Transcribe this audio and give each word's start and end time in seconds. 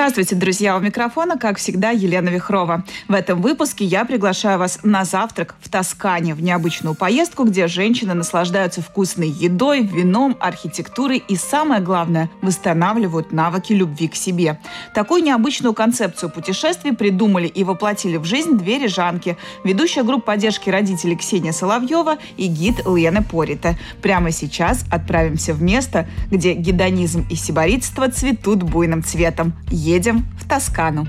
Здравствуйте, 0.00 0.34
друзья! 0.34 0.78
У 0.78 0.80
микрофона, 0.80 1.36
как 1.36 1.58
всегда, 1.58 1.90
Елена 1.90 2.30
Вихрова. 2.30 2.84
В 3.06 3.12
этом 3.12 3.42
выпуске 3.42 3.84
я 3.84 4.06
приглашаю 4.06 4.58
вас 4.58 4.78
на 4.82 5.04
завтрак 5.04 5.54
в 5.60 5.68
Тоскане, 5.68 6.32
в 6.32 6.42
необычную 6.42 6.94
поездку, 6.94 7.44
где 7.44 7.66
женщины 7.66 8.14
наслаждаются 8.14 8.80
вкусной 8.80 9.28
едой, 9.28 9.82
вином, 9.82 10.38
архитектурой 10.40 11.22
и, 11.28 11.36
самое 11.36 11.82
главное, 11.82 12.30
восстанавливают 12.40 13.30
навыки 13.30 13.74
любви 13.74 14.08
к 14.08 14.14
себе. 14.14 14.58
Такую 14.94 15.22
необычную 15.22 15.74
концепцию 15.74 16.30
путешествий 16.30 16.94
придумали 16.94 17.46
и 17.46 17.62
воплотили 17.62 18.16
в 18.16 18.24
жизнь 18.24 18.56
две 18.56 18.78
рижанки. 18.78 19.36
Ведущая 19.64 20.02
группа 20.02 20.28
поддержки 20.28 20.70
родителей 20.70 21.16
Ксения 21.16 21.52
Соловьева 21.52 22.16
и 22.38 22.46
гид 22.46 22.86
Лена 22.86 23.22
Порита. 23.22 23.76
Прямо 24.00 24.30
сейчас 24.30 24.82
отправимся 24.90 25.52
в 25.52 25.60
место, 25.60 26.08
где 26.30 26.54
гедонизм 26.54 27.26
и 27.28 27.34
сиборитство 27.34 28.08
цветут 28.10 28.62
буйным 28.62 29.04
цветом 29.04 29.52
едем 29.90 30.26
в 30.38 30.48
Тоскану. 30.48 31.06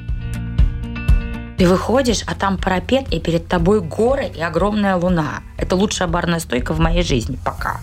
Ты 1.58 1.68
выходишь, 1.68 2.24
а 2.26 2.34
там 2.34 2.58
парапет, 2.58 3.14
и 3.14 3.20
перед 3.20 3.48
тобой 3.48 3.82
горы 3.82 4.32
и 4.36 4.42
огромная 4.42 4.96
луна. 4.96 5.42
Это 5.58 5.76
лучшая 5.76 6.08
барная 6.08 6.40
стойка 6.40 6.74
в 6.74 6.80
моей 6.80 7.04
жизни 7.04 7.38
пока. 7.46 7.80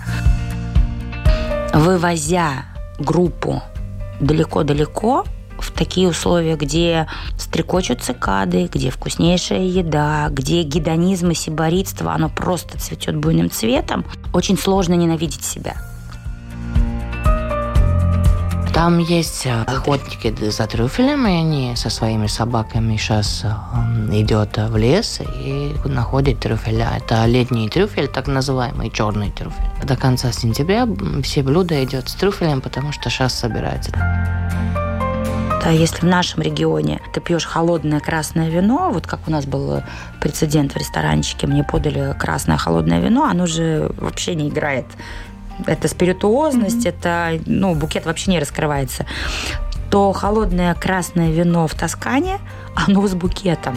Вывозя 1.73 2.65
группу 2.99 3.63
далеко-далеко, 4.21 5.25
в 5.61 5.73
такие 5.73 6.09
условия, 6.09 6.57
где 6.57 7.09
стрекочут 7.37 8.03
цикады, 8.03 8.69
где 8.73 8.91
вкуснейшая 8.91 9.63
еда, 9.63 10.29
где 10.31 10.63
гедонизм 10.63 11.31
и 11.31 11.35
сиборитство, 11.35 12.13
оно 12.13 12.29
просто 12.29 12.79
цветет 12.79 13.17
буйным 13.17 13.51
цветом, 13.51 14.05
очень 14.33 14.59
сложно 14.59 14.95
ненавидеть 14.95 15.45
себя. 15.45 15.77
Там 18.79 18.99
есть 18.99 19.45
э, 19.45 19.65
охотники 19.67 20.33
за 20.51 20.69
трюфелем, 20.69 21.27
и 21.27 21.33
они 21.33 21.75
со 21.75 21.91
своими 21.91 22.29
собаками 22.29 22.97
сейчас 22.97 23.45
идет 24.13 24.57
в 24.57 24.77
лес 24.77 25.21
и 25.21 25.75
находит 25.85 26.39
трюфеля. 26.39 26.91
Это 26.97 27.27
летний 27.27 27.69
трюфель, 27.69 28.07
так 28.07 28.29
называемый 28.29 28.91
черный 28.91 29.33
трюфель. 29.33 29.65
До 29.83 29.97
конца 29.97 30.31
сентября 30.31 30.87
все 31.25 31.43
блюда 31.43 31.83
идет 31.83 32.09
с 32.09 32.15
трюфелем, 32.15 32.61
потому 32.61 32.93
что 32.93 33.11
сейчас 33.11 33.35
собирается. 33.35 33.91
Да, 33.91 35.71
если 35.71 35.99
в 35.99 36.09
нашем 36.09 36.43
регионе 36.43 37.01
ты 37.13 37.21
пьешь 37.21 37.47
холодное 37.47 37.99
красное 37.99 38.49
вино, 38.49 38.93
вот 38.93 39.09
как 39.09 39.27
у 39.27 39.33
нас 39.33 39.45
был 39.45 39.83
прецедент 40.21 40.75
в 40.75 40.77
ресторанчике, 40.77 41.49
мне 41.49 41.65
подали 41.65 42.15
красное 42.17 42.59
холодное 42.59 43.01
вино, 43.01 43.25
оно 43.25 43.47
же 43.47 43.91
вообще 43.99 44.37
не 44.37 44.51
играет 44.51 44.87
это 45.67 45.89
спиритуозность, 45.89 46.87
mm-hmm. 46.87 46.89
это, 46.89 47.43
ну, 47.47 47.75
букет 47.75 48.07
вообще 48.07 48.31
не 48.31 48.41
раскрывается, 48.41 49.07
то 49.91 50.13
холодное 50.13 50.75
красное 50.75 51.31
вино 51.31 51.67
в 51.67 51.75
Тоскане, 51.75 52.39
оно 52.75 53.07
с 53.07 53.15
букетом. 53.15 53.77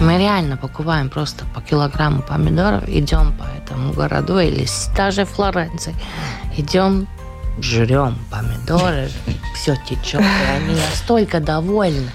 Мы 0.00 0.18
реально 0.18 0.56
покупаем 0.56 1.08
просто 1.08 1.46
по 1.54 1.62
килограмму 1.62 2.22
помидоров, 2.22 2.86
идем 2.88 3.32
по 3.38 3.44
этому 3.44 3.92
городу 3.92 4.38
или 4.38 4.66
даже 4.94 5.24
Флоренции, 5.24 5.94
идем, 6.56 7.06
жрем 7.60 8.18
помидоры, 8.30 9.08
все 9.54 9.76
течет, 9.88 10.20
и 10.20 10.50
они 10.54 10.74
настолько 10.74 11.40
довольны, 11.40 12.10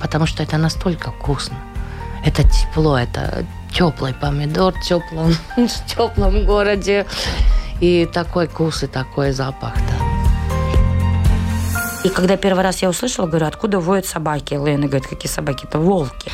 потому 0.00 0.26
что 0.26 0.42
это 0.42 0.56
настолько 0.56 1.10
вкусно. 1.10 1.56
Это 2.24 2.42
тепло, 2.42 2.98
это 2.98 3.44
теплый 3.72 4.14
помидор 4.14 4.74
в 4.74 4.80
теплом, 4.82 5.32
в 5.56 5.86
теплом 5.86 6.44
городе. 6.44 7.06
И 7.80 8.06
такой 8.12 8.48
вкус, 8.48 8.82
и 8.82 8.86
такой 8.86 9.30
запах, 9.32 9.74
да. 9.74 10.08
И 12.04 12.08
когда 12.08 12.36
первый 12.36 12.62
раз 12.62 12.82
я 12.82 12.88
услышала, 12.88 13.26
говорю, 13.26 13.46
откуда 13.46 13.80
воют 13.80 14.06
собаки? 14.06 14.54
Лена 14.54 14.86
говорит, 14.86 15.06
какие 15.06 15.30
собаки? 15.30 15.64
Это 15.64 15.78
волки. 15.78 16.30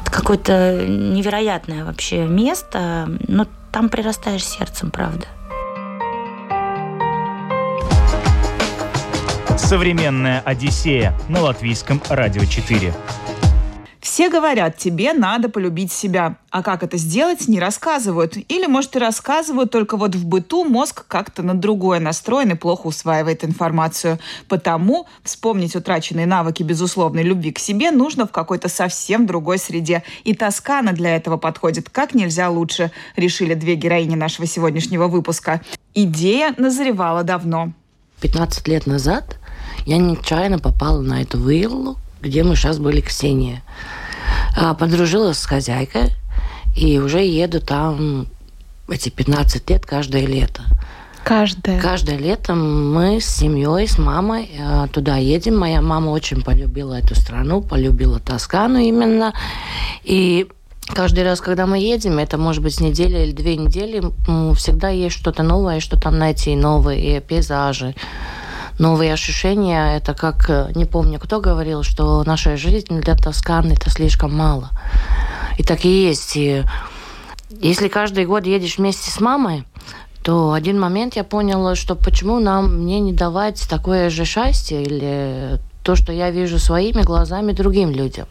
Это 0.00 0.10
какое-то 0.10 0.84
невероятное 0.86 1.84
вообще 1.84 2.26
место, 2.26 3.08
но 3.28 3.46
там 3.72 3.88
прирастаешь 3.88 4.44
сердцем, 4.44 4.90
правда. 4.90 5.26
Современная 9.58 10.40
Одиссея 10.46 11.12
на 11.28 11.42
латвийском 11.42 12.00
радио 12.08 12.44
4. 12.44 12.94
Все 14.00 14.30
говорят, 14.30 14.78
тебе 14.78 15.12
надо 15.12 15.50
полюбить 15.50 15.92
себя. 15.92 16.36
А 16.50 16.62
как 16.62 16.82
это 16.82 16.96
сделать, 16.96 17.48
не 17.48 17.60
рассказывают. 17.60 18.36
Или, 18.36 18.66
может, 18.66 18.96
и 18.96 18.98
рассказывают, 18.98 19.70
только 19.70 19.98
вот 19.98 20.14
в 20.14 20.24
быту 20.24 20.64
мозг 20.64 21.04
как-то 21.06 21.42
на 21.42 21.54
другое 21.54 22.00
настроен 22.00 22.52
и 22.52 22.54
плохо 22.54 22.86
усваивает 22.86 23.44
информацию. 23.44 24.18
Потому 24.48 25.06
вспомнить 25.24 25.76
утраченные 25.76 26.26
навыки 26.26 26.62
безусловной 26.62 27.24
любви 27.24 27.52
к 27.52 27.58
себе 27.58 27.90
нужно 27.90 28.26
в 28.26 28.30
какой-то 28.30 28.68
совсем 28.68 29.26
другой 29.26 29.58
среде. 29.58 30.04
И 30.24 30.34
Тоскана 30.34 30.92
для 30.92 31.14
этого 31.16 31.36
подходит 31.36 31.90
как 31.90 32.14
нельзя 32.14 32.48
лучше, 32.48 32.92
решили 33.16 33.54
две 33.54 33.74
героини 33.74 34.14
нашего 34.14 34.46
сегодняшнего 34.46 35.08
выпуска. 35.08 35.60
Идея 35.94 36.54
назревала 36.56 37.24
давно. 37.24 37.72
15 38.20 38.66
лет 38.68 38.86
назад 38.86 39.38
я 39.86 39.98
нечаянно 39.98 40.58
попала 40.58 41.00
на 41.00 41.22
эту 41.22 41.38
виллу, 41.38 41.96
где 42.20 42.42
мы 42.42 42.56
сейчас 42.56 42.78
были, 42.78 43.00
Ксения. 43.00 43.62
А, 44.56 44.74
подружилась 44.74 45.38
с 45.38 45.46
хозяйкой, 45.46 46.12
и 46.76 46.98
уже 46.98 47.24
еду 47.24 47.60
там 47.60 48.26
эти 48.88 49.08
15 49.08 49.68
лет 49.70 49.86
каждое 49.86 50.26
лето. 50.26 50.62
Каждое. 51.24 51.80
Каждое 51.80 52.16
лето 52.16 52.54
мы 52.54 53.20
с 53.20 53.26
семьей, 53.26 53.86
с 53.86 53.98
мамой 53.98 54.50
а, 54.60 54.86
туда 54.88 55.16
едем. 55.16 55.58
Моя 55.58 55.82
мама 55.82 56.10
очень 56.10 56.42
полюбила 56.42 56.94
эту 56.94 57.14
страну, 57.14 57.60
полюбила 57.60 58.18
Тоскану 58.18 58.78
именно. 58.78 59.34
И 60.04 60.48
каждый 60.86 61.24
раз, 61.24 61.40
когда 61.40 61.66
мы 61.66 61.78
едем, 61.78 62.18
это 62.18 62.38
может 62.38 62.62
быть 62.62 62.80
неделя 62.80 63.24
или 63.24 63.32
две 63.32 63.56
недели, 63.56 64.02
всегда 64.54 64.88
есть 64.88 65.16
что-то 65.16 65.42
новое, 65.42 65.80
что 65.80 66.00
там 66.00 66.18
найти, 66.18 66.56
новые 66.56 67.20
пейзажи 67.20 67.94
новые 68.78 69.12
ощущения. 69.12 69.96
Это 69.96 70.14
как, 70.14 70.48
э, 70.48 70.72
не 70.74 70.84
помню, 70.84 71.18
кто 71.18 71.40
говорил, 71.40 71.82
что 71.82 72.22
наша 72.24 72.56
жизнь 72.56 73.00
для 73.00 73.14
Тосканы 73.14 73.72
это 73.72 73.90
слишком 73.90 74.36
мало. 74.36 74.70
И 75.58 75.62
так 75.62 75.84
и 75.84 75.88
есть. 75.88 76.36
И 76.36 76.64
если 77.50 77.88
каждый 77.88 78.26
год 78.26 78.46
едешь 78.46 78.78
вместе 78.78 79.10
с 79.10 79.20
мамой, 79.20 79.64
то 80.22 80.52
один 80.52 80.78
момент 80.78 81.16
я 81.16 81.24
поняла, 81.24 81.74
что 81.74 81.94
почему 81.94 82.38
нам 82.38 82.82
мне 82.82 83.00
не 83.00 83.12
давать 83.12 83.66
такое 83.68 84.10
же 84.10 84.24
счастье 84.24 84.82
или 84.82 85.58
то, 85.82 85.96
что 85.96 86.12
я 86.12 86.30
вижу 86.30 86.58
своими 86.58 87.02
глазами 87.02 87.52
другим 87.52 87.90
людям. 87.90 88.26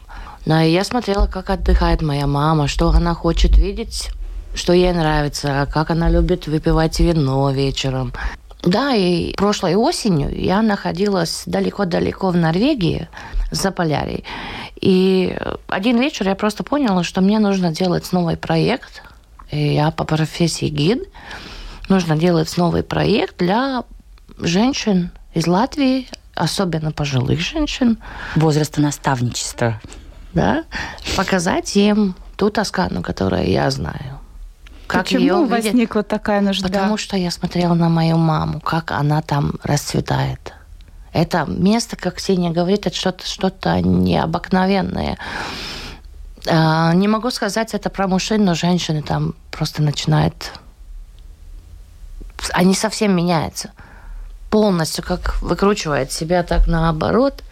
Но 0.46 0.62
я 0.62 0.84
смотрела, 0.84 1.26
как 1.26 1.50
отдыхает 1.50 2.02
моя 2.02 2.26
мама, 2.26 2.68
что 2.68 2.88
она 2.90 3.14
хочет 3.14 3.58
видеть, 3.58 4.10
что 4.54 4.72
ей 4.72 4.92
нравится, 4.92 5.68
как 5.72 5.90
она 5.90 6.08
любит 6.08 6.46
выпивать 6.46 7.00
вино 7.00 7.50
вечером. 7.50 8.12
Да, 8.62 8.94
и 8.94 9.34
прошлой 9.34 9.76
осенью 9.76 10.36
я 10.38 10.62
находилась 10.62 11.44
далеко-далеко 11.46 12.30
в 12.30 12.36
Норвегии, 12.36 13.08
за 13.50 13.70
Полярией. 13.70 14.24
И 14.80 15.36
один 15.68 16.00
вечер 16.00 16.28
я 16.28 16.34
просто 16.34 16.64
поняла, 16.64 17.04
что 17.04 17.20
мне 17.20 17.38
нужно 17.38 17.72
делать 17.72 18.12
новый 18.12 18.36
проект. 18.36 19.02
И 19.50 19.74
я 19.74 19.90
по 19.90 20.04
профессии 20.04 20.66
гид. 20.66 21.08
Нужно 21.88 22.16
делать 22.16 22.54
новый 22.56 22.82
проект 22.82 23.38
для 23.38 23.84
женщин 24.38 25.10
из 25.34 25.46
Латвии, 25.46 26.06
особенно 26.34 26.92
пожилых 26.92 27.40
женщин. 27.40 27.98
Возраста 28.36 28.80
наставничества. 28.80 29.80
Да. 30.34 30.64
Показать 31.16 31.74
им 31.76 32.14
ту 32.36 32.50
Тоскану, 32.50 33.02
которую 33.02 33.48
я 33.48 33.70
знаю. 33.70 34.20
Как 34.88 35.04
Почему 35.04 35.20
ее 35.20 35.44
возникла 35.44 36.02
такая 36.02 36.40
нужда? 36.40 36.66
Потому 36.66 36.96
что 36.96 37.16
я 37.16 37.30
смотрела 37.30 37.74
на 37.74 37.90
мою 37.90 38.16
маму, 38.16 38.58
как 38.60 38.90
она 38.90 39.20
там 39.20 39.52
расцветает. 39.62 40.54
Это 41.12 41.44
место, 41.46 41.96
как 41.96 42.14
Ксения 42.14 42.50
говорит, 42.50 42.86
это 42.86 42.96
что-то 42.96 43.26
что 43.26 43.52
необыкновенное. 43.80 45.18
А, 46.46 46.94
не 46.94 47.06
могу 47.06 47.30
сказать 47.30 47.74
это 47.74 47.90
про 47.90 48.08
мужчин, 48.08 48.44
но 48.44 48.54
женщины 48.54 49.02
там 49.02 49.34
просто 49.50 49.82
начинают... 49.82 50.52
Они 52.52 52.74
совсем 52.74 53.14
меняются. 53.14 53.72
Полностью 54.48 55.04
как 55.04 55.40
выкручивает 55.42 56.12
себя 56.12 56.42
так 56.42 56.66
наоборот. 56.66 57.42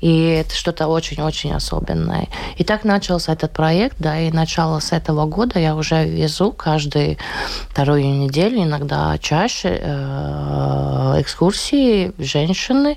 И 0.00 0.22
это 0.28 0.54
что-то 0.54 0.86
очень-очень 0.86 1.52
особенное. 1.52 2.28
И 2.56 2.64
так 2.64 2.84
начался 2.84 3.32
этот 3.32 3.52
проект, 3.52 3.96
да, 3.98 4.18
и 4.18 4.30
начало 4.30 4.78
с 4.78 4.92
этого 4.92 5.26
года 5.26 5.58
я 5.58 5.74
уже 5.74 6.04
везу 6.04 6.52
каждую 6.52 7.16
вторую 7.70 8.04
неделю, 8.04 8.62
иногда 8.62 9.16
чаще, 9.18 9.78
э, 9.80 11.16
экскурсии 11.20 12.12
женщины, 12.18 12.96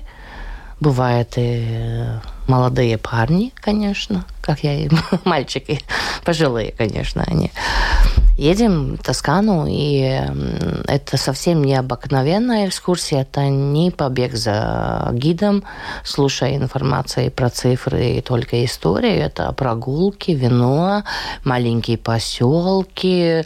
Бывает 0.82 1.34
и 1.36 1.64
молодые 2.52 2.98
парни, 2.98 3.50
конечно, 3.54 4.26
как 4.42 4.62
я 4.62 4.74
и 4.74 4.90
мальчики, 5.24 5.80
пожилые, 6.22 6.74
конечно, 6.76 7.24
они. 7.26 7.50
Едем 8.36 8.96
в 8.96 9.02
Тоскану, 9.02 9.66
и 9.66 10.20
это 10.86 11.16
совсем 11.16 11.64
необыкновенная 11.64 12.68
экскурсия, 12.68 13.22
это 13.22 13.48
не 13.48 13.90
побег 13.90 14.34
за 14.34 15.08
гидом, 15.12 15.64
слушая 16.04 16.56
информацию 16.56 17.30
про 17.30 17.48
цифры 17.48 18.18
и 18.18 18.20
только 18.20 18.62
историю, 18.66 19.22
это 19.22 19.50
прогулки, 19.52 20.32
вино, 20.32 21.04
маленькие 21.44 21.96
поселки, 21.96 23.44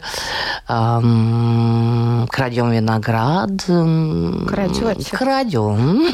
эм, 0.67 2.27
крадем 2.29 2.71
виноград. 2.71 3.51
Крадете? 4.49 5.15
Крадем. 5.15 6.07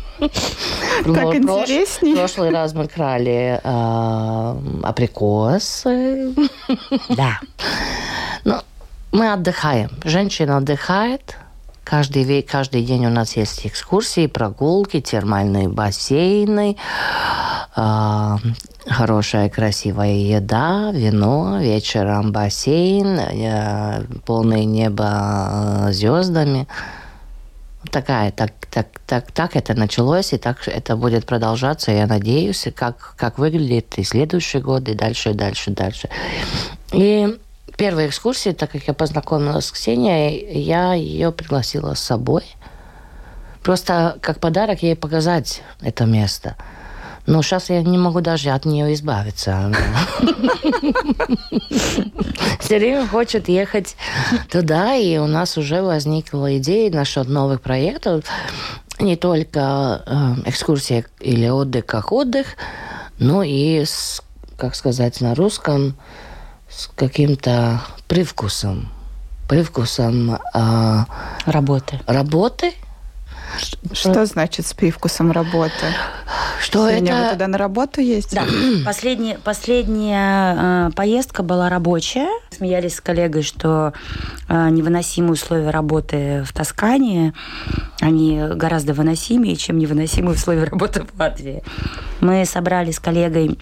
Так 0.18 1.34
интереснее. 1.34 2.14
В 2.14 2.18
прошлый 2.18 2.50
раз 2.50 2.74
мы 2.74 2.88
крали 2.88 3.60
э, 3.62 4.56
абрикосы. 4.82 6.34
Да. 7.10 7.40
Ну, 8.44 8.56
мы 9.12 9.32
отдыхаем. 9.32 9.90
Женщина 10.04 10.58
отдыхает. 10.58 11.36
Каждый, 11.84 12.42
каждый 12.42 12.82
день 12.82 13.06
у 13.06 13.10
нас 13.10 13.36
есть 13.36 13.64
экскурсии, 13.64 14.26
прогулки, 14.26 15.00
термальные 15.00 15.68
бассейны, 15.68 16.76
э, 17.76 18.36
хорошая 18.88 19.48
красивая 19.48 20.14
еда, 20.14 20.90
вино, 20.92 21.58
вечером 21.60 22.32
бассейн, 22.32 23.20
э, 23.20 24.02
полное 24.24 24.64
небо 24.64 25.88
звездами 25.92 26.66
такая, 27.86 28.30
так, 28.32 28.52
так, 28.70 28.86
так, 29.06 29.32
так 29.32 29.56
это 29.56 29.74
началось, 29.74 30.32
и 30.32 30.38
так 30.38 30.68
это 30.68 30.96
будет 30.96 31.26
продолжаться, 31.26 31.92
я 31.92 32.06
надеюсь, 32.06 32.66
как, 32.74 33.14
как 33.16 33.38
выглядит 33.38 33.98
и 33.98 34.04
следующий 34.04 34.58
год, 34.58 34.88
и 34.88 34.94
дальше, 34.94 35.30
и 35.30 35.34
дальше, 35.34 35.70
и 35.70 35.74
дальше. 35.74 36.08
И 36.92 37.38
первая 37.76 38.08
экскурсия, 38.08 38.52
так 38.52 38.70
как 38.72 38.86
я 38.86 38.94
познакомилась 38.94 39.66
с 39.66 39.72
Ксенией, 39.72 40.60
я 40.62 40.94
ее 40.94 41.32
пригласила 41.32 41.94
с 41.94 42.00
собой. 42.00 42.44
Просто 43.62 44.18
как 44.20 44.38
подарок 44.38 44.82
ей 44.82 44.96
показать 44.96 45.62
это 45.80 46.04
место– 46.04 46.56
но 47.26 47.42
сейчас 47.42 47.70
я 47.70 47.82
не 47.82 47.98
могу 47.98 48.20
даже 48.20 48.50
от 48.50 48.64
нее 48.64 48.94
избавиться. 48.94 49.72
Все 52.60 52.78
время 52.78 53.06
хочет 53.06 53.48
ехать 53.48 53.96
туда, 54.50 54.94
и 54.94 55.18
у 55.18 55.26
нас 55.26 55.58
уже 55.58 55.82
возникла 55.82 56.56
идея 56.58 56.92
насчет 56.92 57.28
новых 57.28 57.60
проектов. 57.60 58.24
Не 58.98 59.16
только 59.16 60.02
э, 60.06 60.34
экскурсия 60.46 61.04
или 61.20 61.48
отдых 61.48 61.84
как 61.84 62.12
отдых, 62.12 62.46
но 63.18 63.42
и, 63.42 63.84
с, 63.84 64.22
как 64.56 64.74
сказать 64.74 65.20
на 65.20 65.34
русском, 65.34 65.96
с 66.68 66.88
каким-то 66.94 67.82
привкусом. 68.08 68.88
Привкусом 69.48 70.38
э, 70.54 71.04
работы. 71.46 72.00
Работы– 72.06 72.72
что 73.92 74.26
значит 74.26 74.66
с 74.66 74.74
привкусом 74.74 75.32
работы? 75.32 75.86
Что 76.60 76.88
Сегодня 76.90 77.12
это... 77.12 77.24
вы 77.24 77.32
туда 77.32 77.46
на 77.48 77.58
работу 77.58 78.00
ездите? 78.00 78.36
Да. 78.36 78.46
Последняя, 78.84 79.38
последняя 79.38 80.88
э, 80.88 80.90
поездка 80.94 81.42
была 81.42 81.68
рабочая. 81.68 82.28
Смеялись 82.50 82.96
с 82.96 83.00
коллегой, 83.00 83.42
что 83.42 83.92
э, 84.48 84.68
невыносимые 84.70 85.32
условия 85.32 85.70
работы 85.70 86.44
в 86.46 86.52
Тоскане, 86.52 87.34
они 88.00 88.40
гораздо 88.54 88.94
выносимее, 88.94 89.56
чем 89.56 89.78
невыносимые 89.78 90.34
условия 90.34 90.64
работы 90.70 91.04
в 91.04 91.18
Латвии. 91.18 91.62
Мы 92.20 92.44
собрали 92.44 92.90
с 92.90 92.98
коллегой 92.98 93.58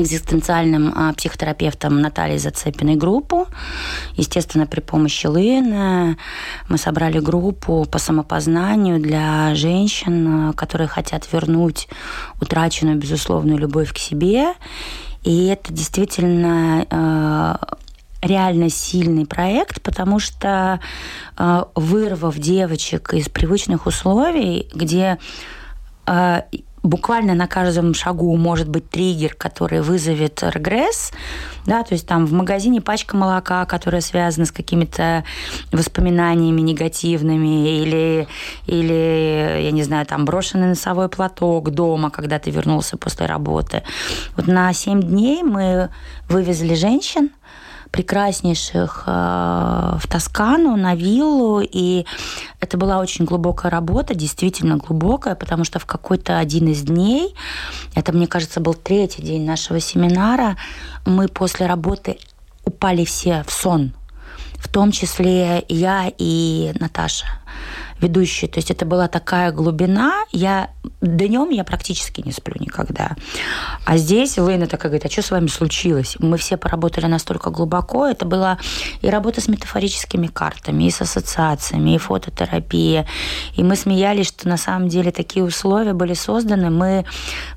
экзистенциальным 0.00 0.92
а, 0.94 1.12
психотерапевтом 1.12 2.00
Натальей 2.00 2.38
Зацепиной 2.38 2.96
группу. 2.96 3.46
Естественно, 4.14 4.66
при 4.66 4.80
помощи 4.80 5.26
Лыны 5.26 6.16
мы 6.68 6.78
собрали 6.78 7.18
группу 7.18 7.86
по 7.90 7.98
самопознанию 7.98 9.00
для 9.00 9.54
женщин, 9.54 10.52
которые 10.54 10.88
хотят 10.88 11.30
вернуть 11.32 11.88
утраченную 12.40 12.96
безусловную 12.96 13.58
любовь 13.58 13.92
к 13.92 13.98
себе. 13.98 14.54
И 15.24 15.46
это 15.46 15.72
действительно 15.72 16.86
э, 16.88 17.56
реально 18.22 18.70
сильный 18.70 19.26
проект, 19.26 19.82
потому 19.82 20.18
что 20.18 20.80
э, 21.36 21.64
вырвав 21.74 22.36
девочек 22.38 23.14
из 23.14 23.28
привычных 23.28 23.86
условий, 23.86 24.68
где 24.74 25.18
буквально 26.82 27.34
на 27.34 27.46
каждом 27.46 27.94
шагу 27.94 28.36
может 28.36 28.68
быть 28.68 28.88
триггер, 28.90 29.34
который 29.34 29.80
вызовет 29.80 30.42
регресс, 30.42 31.12
да, 31.66 31.82
то 31.82 31.94
есть 31.94 32.06
там 32.06 32.26
в 32.26 32.32
магазине 32.32 32.80
пачка 32.80 33.16
молока, 33.16 33.64
которая 33.66 34.00
связана 34.00 34.46
с 34.46 34.52
какими-то 34.52 35.24
воспоминаниями 35.72 36.60
негативными, 36.60 37.80
или, 37.80 38.28
или, 38.66 39.62
я 39.62 39.70
не 39.70 39.82
знаю, 39.82 40.06
там 40.06 40.24
брошенный 40.24 40.68
носовой 40.68 41.08
платок 41.08 41.70
дома, 41.70 42.10
когда 42.10 42.38
ты 42.38 42.50
вернулся 42.50 42.96
после 42.96 43.26
работы. 43.26 43.82
Вот 44.36 44.46
на 44.46 44.72
7 44.72 45.02
дней 45.02 45.42
мы 45.42 45.90
вывезли 46.28 46.74
женщин, 46.74 47.30
прекраснейших 47.90 49.04
э, 49.06 49.10
в 49.10 50.06
Тоскану, 50.08 50.76
на 50.76 50.94
виллу, 50.94 51.60
и 51.60 52.04
это 52.60 52.76
была 52.76 52.98
очень 52.98 53.24
глубокая 53.24 53.70
работа, 53.70 54.14
действительно 54.14 54.76
глубокая, 54.76 55.34
потому 55.34 55.64
что 55.64 55.78
в 55.78 55.86
какой-то 55.86 56.38
один 56.38 56.68
из 56.68 56.82
дней, 56.82 57.34
это, 57.94 58.12
мне 58.12 58.26
кажется, 58.26 58.60
был 58.60 58.74
третий 58.74 59.22
день 59.22 59.44
нашего 59.44 59.80
семинара, 59.80 60.56
мы 61.06 61.28
после 61.28 61.66
работы 61.66 62.18
упали 62.64 63.04
все 63.04 63.44
в 63.46 63.52
сон, 63.52 63.92
в 64.58 64.68
том 64.68 64.92
числе 64.92 65.64
я 65.68 66.12
и 66.18 66.72
Наташа 66.78 67.26
ведущий. 68.00 68.46
То 68.46 68.58
есть 68.58 68.70
это 68.70 68.86
была 68.86 69.08
такая 69.08 69.52
глубина. 69.52 70.24
Я 70.32 70.70
днем 71.00 71.50
я 71.50 71.64
практически 71.64 72.20
не 72.20 72.32
сплю 72.32 72.56
никогда. 72.58 73.16
А 73.84 73.96
здесь 73.96 74.38
Лейна 74.38 74.66
такая 74.66 74.90
говорит, 74.90 75.06
а 75.06 75.10
что 75.10 75.22
с 75.22 75.30
вами 75.30 75.46
случилось? 75.48 76.16
Мы 76.18 76.36
все 76.38 76.56
поработали 76.56 77.06
настолько 77.06 77.50
глубоко. 77.50 78.06
Это 78.06 78.24
была 78.24 78.58
и 79.00 79.08
работа 79.08 79.40
с 79.40 79.48
метафорическими 79.48 80.26
картами, 80.26 80.84
и 80.84 80.90
с 80.90 81.00
ассоциациями, 81.00 81.94
и 81.94 81.98
фототерапия. 81.98 83.06
И 83.54 83.62
мы 83.62 83.76
смеялись, 83.76 84.26
что 84.26 84.48
на 84.48 84.56
самом 84.56 84.88
деле 84.88 85.10
такие 85.10 85.44
условия 85.44 85.92
были 85.92 86.14
созданы. 86.14 86.70
Мы 86.70 87.04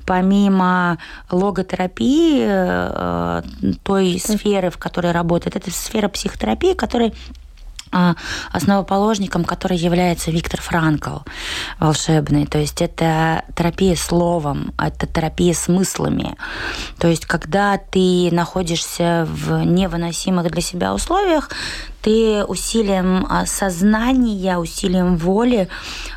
помимо 0.06 0.98
логотерапии, 1.30 2.44
э, 2.46 3.42
той 3.82 4.18
сферы, 4.18 4.70
в 4.70 4.78
которой 4.78 5.12
работает, 5.12 5.56
это 5.56 5.70
сфера 5.70 6.08
психотерапии, 6.08 6.74
которая 6.74 7.12
основоположником, 8.52 9.44
который 9.44 9.76
является 9.76 10.30
Виктор 10.30 10.60
Франкл, 10.60 11.18
волшебный. 11.78 12.46
То 12.46 12.58
есть 12.58 12.82
это 12.82 13.44
терапия 13.56 13.96
словом, 13.96 14.72
это 14.78 15.06
терапия 15.06 15.54
смыслами. 15.54 16.36
То 16.98 17.08
есть 17.08 17.26
когда 17.26 17.78
ты 17.78 18.30
находишься 18.32 19.26
в 19.30 19.64
невыносимых 19.64 20.50
для 20.50 20.62
себя 20.62 20.94
условиях, 20.94 21.50
ты 22.02 22.44
усилием 22.44 23.26
а, 23.28 23.46
сознания, 23.46 24.58
усилием 24.58 25.16
воли 25.16 25.68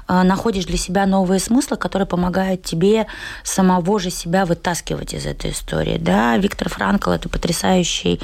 а, 0.07 0.23
находишь 0.23 0.65
для 0.65 0.77
себя 0.77 1.05
новые 1.05 1.39
смыслы, 1.39 1.77
которые 1.77 2.07
помогают 2.07 2.63
тебе 2.63 3.05
самого 3.43 3.99
же 3.99 4.09
себя 4.09 4.45
вытаскивать 4.45 5.13
из 5.13 5.25
этой 5.25 5.51
истории. 5.51 5.97
Да, 5.97 6.37
Виктор 6.37 6.69
Франкл– 6.69 7.09
это 7.11 7.29
потрясающий 7.29 8.19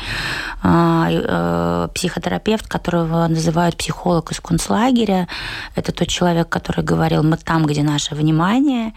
а, 0.64 1.88
психотерапевт, 1.94 2.68
которого 2.68 3.28
называют 3.28 3.78
психолог 3.78 4.32
из 4.32 4.40
концлагеря. 4.40 5.28
Это 5.76 5.92
тот 5.92 6.08
человек, 6.08 6.50
который 6.50 6.84
говорил 6.84 7.24
«мы 7.24 7.38
там, 7.38 7.66
где 7.66 7.84
наше 7.84 8.16
внимание». 8.16 8.94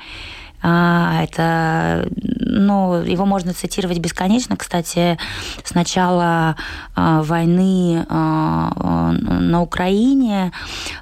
А, 0.66 1.22
это, 1.22 2.08
ну, 2.16 3.02
его 3.02 3.26
можно 3.26 3.52
цитировать 3.52 3.98
бесконечно. 3.98 4.56
Кстати, 4.56 5.18
с 5.62 5.74
начала 5.74 6.56
а, 6.96 7.22
войны 7.22 8.06
а, 8.08 9.12
на 9.12 9.60
Украине 9.60 10.52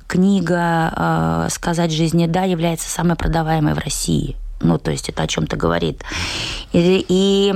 книга 0.08 1.46
«Сказать 1.48 1.92
жизни 1.92 2.26
да» 2.26 2.42
является 2.42 2.90
самой 2.90 3.16
продаваемой 3.16 3.74
в 3.74 3.78
России. 3.78 4.36
Ну, 4.62 4.78
то 4.78 4.90
есть 4.90 5.08
это 5.08 5.22
о 5.24 5.26
чем-то 5.26 5.56
говорит. 5.56 6.02
И, 6.72 7.04
и 7.08 7.52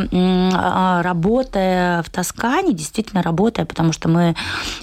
а, 0.54 1.02
работая 1.02 2.02
в 2.02 2.10
Тоскане, 2.10 2.72
действительно 2.72 3.22
работая, 3.22 3.64
потому 3.64 3.92
что 3.92 4.08
мы 4.08 4.34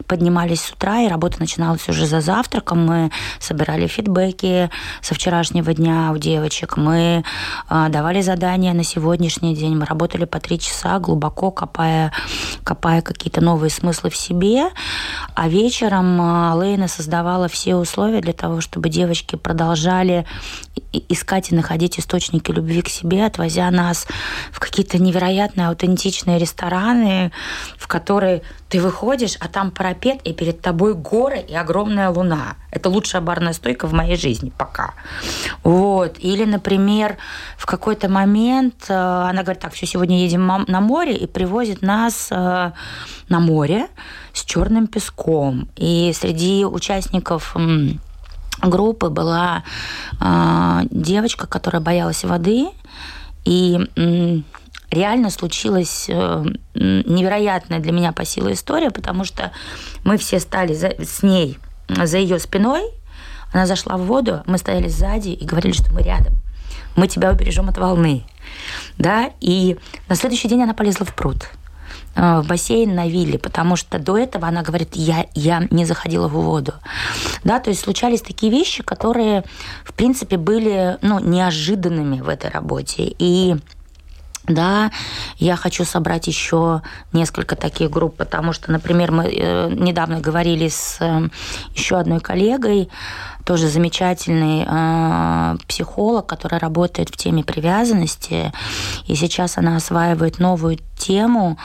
поднимались 0.07 0.61
с 0.61 0.71
утра, 0.71 1.01
и 1.01 1.07
работа 1.07 1.39
начиналась 1.39 1.87
уже 1.89 2.05
за 2.05 2.21
завтраком, 2.21 2.85
мы 2.85 3.11
собирали 3.39 3.87
фидбэки 3.87 4.69
со 5.01 5.13
вчерашнего 5.13 5.73
дня 5.73 6.11
у 6.13 6.17
девочек, 6.17 6.77
мы 6.77 7.23
а, 7.67 7.89
давали 7.89 8.21
задания 8.21 8.73
на 8.73 8.83
сегодняшний 8.83 9.55
день, 9.55 9.75
мы 9.75 9.85
работали 9.85 10.25
по 10.25 10.39
три 10.39 10.59
часа, 10.59 10.99
глубоко 10.99 11.51
копая, 11.51 12.11
копая 12.63 13.01
какие-то 13.01 13.41
новые 13.41 13.69
смыслы 13.69 14.09
в 14.09 14.15
себе, 14.15 14.69
а 15.35 15.47
вечером 15.49 16.19
а, 16.21 16.55
Лейна 16.55 16.87
создавала 16.87 17.47
все 17.47 17.75
условия 17.75 18.21
для 18.21 18.33
того, 18.33 18.61
чтобы 18.61 18.89
девочки 18.89 19.35
продолжали 19.35 20.25
искать 21.09 21.51
и 21.51 21.55
находить 21.55 21.99
источники 21.99 22.51
любви 22.51 22.81
к 22.81 22.89
себе, 22.89 23.25
отвозя 23.25 23.69
нас 23.71 24.07
в 24.51 24.59
какие-то 24.59 25.01
невероятные 25.01 25.67
аутентичные 25.67 26.39
рестораны, 26.39 27.31
в 27.77 27.87
которые 27.87 28.41
ты 28.69 28.81
выходишь, 28.81 29.37
а 29.39 29.47
там 29.47 29.71
парапет, 29.71 30.21
и 30.23 30.33
перед 30.33 30.61
тобой 30.61 30.95
горы 30.95 31.39
и 31.47 31.55
огромная 31.55 32.09
луна. 32.09 32.55
Это 32.71 32.89
лучшая 32.89 33.21
барная 33.21 33.53
стойка 33.53 33.87
в 33.87 33.93
моей 33.93 34.15
жизни 34.15 34.51
пока. 34.57 34.93
Вот. 35.63 36.17
Или, 36.19 36.45
например, 36.45 37.17
в 37.57 37.65
какой-то 37.65 38.09
момент 38.09 38.85
э, 38.89 38.93
она 38.93 39.43
говорит, 39.43 39.61
так, 39.61 39.73
все, 39.73 39.85
сегодня 39.85 40.19
едем 40.19 40.47
на 40.47 40.81
море, 40.81 41.15
и 41.15 41.27
привозит 41.27 41.81
нас 41.83 42.29
э, 42.31 42.71
на 43.29 43.39
море 43.39 43.87
с 44.33 44.43
черным 44.43 44.87
песком. 44.87 45.67
И 45.75 46.11
среди 46.15 46.65
участников 46.65 47.55
группы 48.63 49.09
была 49.09 49.63
э, 50.19 50.81
девочка, 50.89 51.47
которая 51.47 51.81
боялась 51.81 52.23
воды, 52.23 52.67
и 53.45 53.79
э, 53.95 54.37
реально 54.91 55.29
случилась 55.29 56.05
э, 56.09 56.45
невероятная 56.75 57.79
для 57.79 57.91
меня 57.91 58.11
по 58.11 58.25
силе 58.25 58.53
история, 58.53 58.91
потому 58.91 59.25
что 59.25 59.51
мы 60.03 60.17
все 60.17 60.39
стали 60.39 60.73
за, 60.73 60.93
с 60.99 61.23
ней 61.23 61.57
за 61.89 62.17
ее 62.17 62.39
спиной, 62.39 62.83
она 63.51 63.65
зашла 63.65 63.97
в 63.97 64.01
воду, 64.03 64.43
мы 64.45 64.57
стояли 64.57 64.87
сзади 64.87 65.29
и 65.29 65.45
говорили, 65.45 65.73
что 65.73 65.93
мы 65.93 66.01
рядом, 66.01 66.33
мы 66.95 67.07
тебя 67.07 67.31
убережем 67.31 67.69
от 67.69 67.77
волны, 67.77 68.23
да, 68.97 69.31
и 69.41 69.77
на 70.09 70.15
следующий 70.15 70.47
день 70.47 70.63
она 70.63 70.73
полезла 70.73 71.05
в 71.05 71.15
пруд. 71.15 71.49
Э, 72.15 72.41
в 72.41 72.47
бассейн 72.47 72.93
на 72.93 73.07
вилле, 73.07 73.39
потому 73.39 73.75
что 73.75 73.97
до 73.97 74.17
этого 74.17 74.47
она 74.47 74.61
говорит, 74.61 74.89
я, 74.93 75.25
я 75.33 75.67
не 75.71 75.85
заходила 75.85 76.27
в 76.27 76.33
воду. 76.33 76.73
Да, 77.43 77.59
то 77.59 77.69
есть 77.69 77.81
случались 77.81 78.21
такие 78.21 78.51
вещи, 78.51 78.83
которые, 78.83 79.43
в 79.83 79.93
принципе, 79.93 80.37
были 80.37 80.97
ну, 81.01 81.19
неожиданными 81.19 82.21
в 82.21 82.29
этой 82.29 82.51
работе. 82.51 83.13
И 83.17 83.55
да, 84.45 84.91
я 85.37 85.55
хочу 85.55 85.85
собрать 85.85 86.27
еще 86.27 86.81
несколько 87.13 87.55
таких 87.55 87.89
групп, 87.89 88.17
потому 88.17 88.51
что, 88.53 88.71
например, 88.71 89.11
мы 89.11 89.25
э, 89.25 89.69
недавно 89.71 90.19
говорили 90.19 90.67
с 90.67 90.97
э, 90.99 91.29
еще 91.73 91.97
одной 91.97 92.19
коллегой, 92.19 92.89
тоже 93.45 93.69
замечательный 93.69 94.65
э, 94.67 95.57
психолог, 95.65 96.25
который 96.25 96.59
работает 96.59 97.09
в 97.09 97.15
теме 97.15 97.43
привязанности, 97.43 98.51
и 99.07 99.15
сейчас 99.15 99.57
она 99.57 99.77
осваивает 99.77 100.39
новую 100.39 100.77
тему 100.97 101.57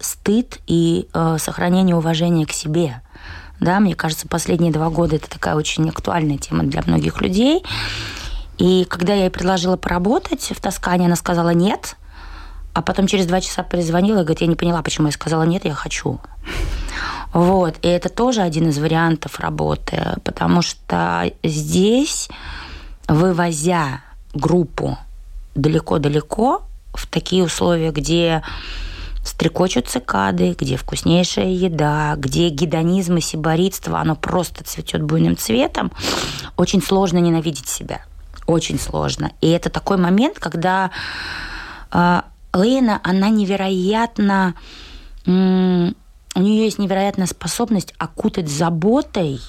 стыд 0.00 0.58
и 0.66 1.08
э, 1.12 1.36
сохранение 1.38 1.96
уважения 1.96 2.46
к 2.46 2.52
себе. 2.52 3.00
Да, 3.60 3.80
мне 3.80 3.94
кажется, 3.94 4.28
последние 4.28 4.72
два 4.72 4.90
года 4.90 5.16
это 5.16 5.30
такая 5.30 5.54
очень 5.54 5.88
актуальная 5.88 6.38
тема 6.38 6.64
для 6.64 6.82
многих 6.82 7.20
людей. 7.22 7.64
И 8.58 8.84
когда 8.88 9.14
я 9.14 9.24
ей 9.24 9.30
предложила 9.30 9.76
поработать 9.76 10.52
в 10.54 10.60
Тоскане, 10.60 11.06
она 11.06 11.16
сказала 11.16 11.50
нет. 11.50 11.96
А 12.74 12.82
потом 12.82 13.06
через 13.06 13.26
два 13.26 13.40
часа 13.40 13.62
перезвонила 13.62 14.18
и 14.18 14.22
говорит, 14.22 14.40
я 14.40 14.48
не 14.48 14.56
поняла, 14.56 14.82
почему 14.82 15.06
я 15.06 15.12
сказала 15.12 15.44
нет, 15.44 15.64
я 15.64 15.74
хочу. 15.74 16.20
Вот. 17.32 17.76
И 17.82 17.88
это 17.88 18.08
тоже 18.08 18.42
один 18.42 18.68
из 18.68 18.78
вариантов 18.78 19.40
работы, 19.40 20.16
потому 20.24 20.60
что 20.60 21.32
здесь, 21.42 22.28
вывозя 23.08 24.02
группу 24.34 24.98
далеко-далеко, 25.54 26.62
в 26.92 27.06
такие 27.06 27.44
условия, 27.44 27.90
где 27.90 28.42
стрекочут 29.24 29.88
цикады, 29.88 30.54
где 30.58 30.76
вкуснейшая 30.76 31.48
еда, 31.48 32.14
где 32.16 32.50
гедонизм 32.50 33.16
и 33.16 33.20
сиборитство, 33.20 33.98
оно 33.98 34.14
просто 34.14 34.62
цветет 34.64 35.02
буйным 35.02 35.36
цветом, 35.36 35.90
очень 36.56 36.82
сложно 36.82 37.18
ненавидеть 37.18 37.68
себя. 37.68 38.02
Очень 38.46 38.78
сложно. 38.78 39.32
И 39.40 39.48
это 39.48 39.70
такой 39.70 39.96
момент, 39.96 40.38
когда 40.38 40.90
э, 41.90 42.20
Лейна, 42.52 43.00
она 43.02 43.30
невероятно... 43.30 44.54
У 45.26 46.40
нее 46.40 46.64
есть 46.64 46.78
невероятная 46.78 47.26
способность 47.26 47.94
окутать 47.96 48.48
заботой 48.50 49.40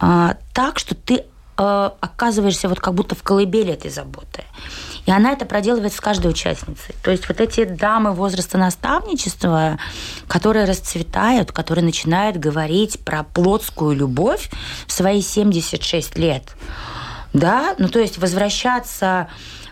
э, 0.00 0.34
так, 0.54 0.78
что 0.78 0.94
ты 0.94 1.16
э, 1.16 1.90
оказываешься 2.00 2.68
вот 2.68 2.80
как 2.80 2.94
будто 2.94 3.14
в 3.14 3.22
колыбели 3.22 3.72
этой 3.72 3.90
заботы. 3.90 4.44
И 5.06 5.10
она 5.10 5.32
это 5.32 5.44
проделывает 5.44 5.92
с 5.92 6.00
каждой 6.00 6.30
участницей. 6.30 6.94
То 7.02 7.10
есть 7.10 7.28
вот 7.28 7.40
эти 7.40 7.64
дамы 7.64 8.12
возраста 8.12 8.56
наставничества, 8.56 9.78
которые 10.28 10.64
расцветают, 10.64 11.52
которые 11.52 11.84
начинают 11.84 12.38
говорить 12.38 13.00
про 13.04 13.24
плотскую 13.24 13.94
любовь 13.94 14.50
в 14.86 14.92
свои 14.92 15.20
76 15.20 16.16
лет, 16.16 16.54
да, 17.32 17.74
ну 17.78 17.88
то 17.88 17.98
есть 17.98 18.18
возвращаться 18.18 19.28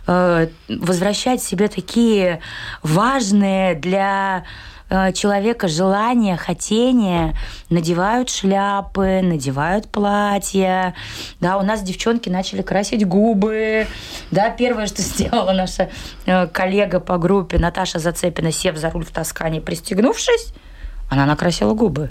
э, 0.07 0.49
возвращать 0.69 1.43
себе 1.43 1.69
такие 1.69 2.41
важные 2.83 3.75
для 3.75 4.45
человека 5.15 5.69
желание, 5.69 6.37
хотение, 6.37 7.35
надевают 7.71 8.31
шляпы, 8.31 9.21
надевают 9.23 9.89
платья. 9.89 10.95
Да, 11.41 11.57
у 11.57 11.63
нас 11.63 11.83
девчонки 11.83 12.29
начали 12.29 12.63
красить 12.63 13.07
губы. 13.07 13.87
Да, 14.31 14.51
первое, 14.51 14.87
что 14.87 15.03
сделала 15.03 15.53
наша 15.53 15.91
э, 16.27 16.47
коллега 16.47 17.01
по 17.01 17.19
группе 17.19 17.59
Наташа 17.59 17.99
Зацепина, 17.99 18.53
сев 18.53 18.77
за 18.77 18.91
руль 18.91 19.05
в 19.05 19.11
Тоскане, 19.11 19.61
пристегнувшись, 19.61 20.53
она 21.09 21.27
накрасила 21.27 21.75
губы. 21.75 22.11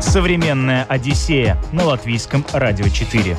Современная 0.00 0.84
Одиссея 0.84 1.58
на 1.72 1.84
латвийском 1.84 2.44
радио 2.52 2.88
4. 2.88 3.36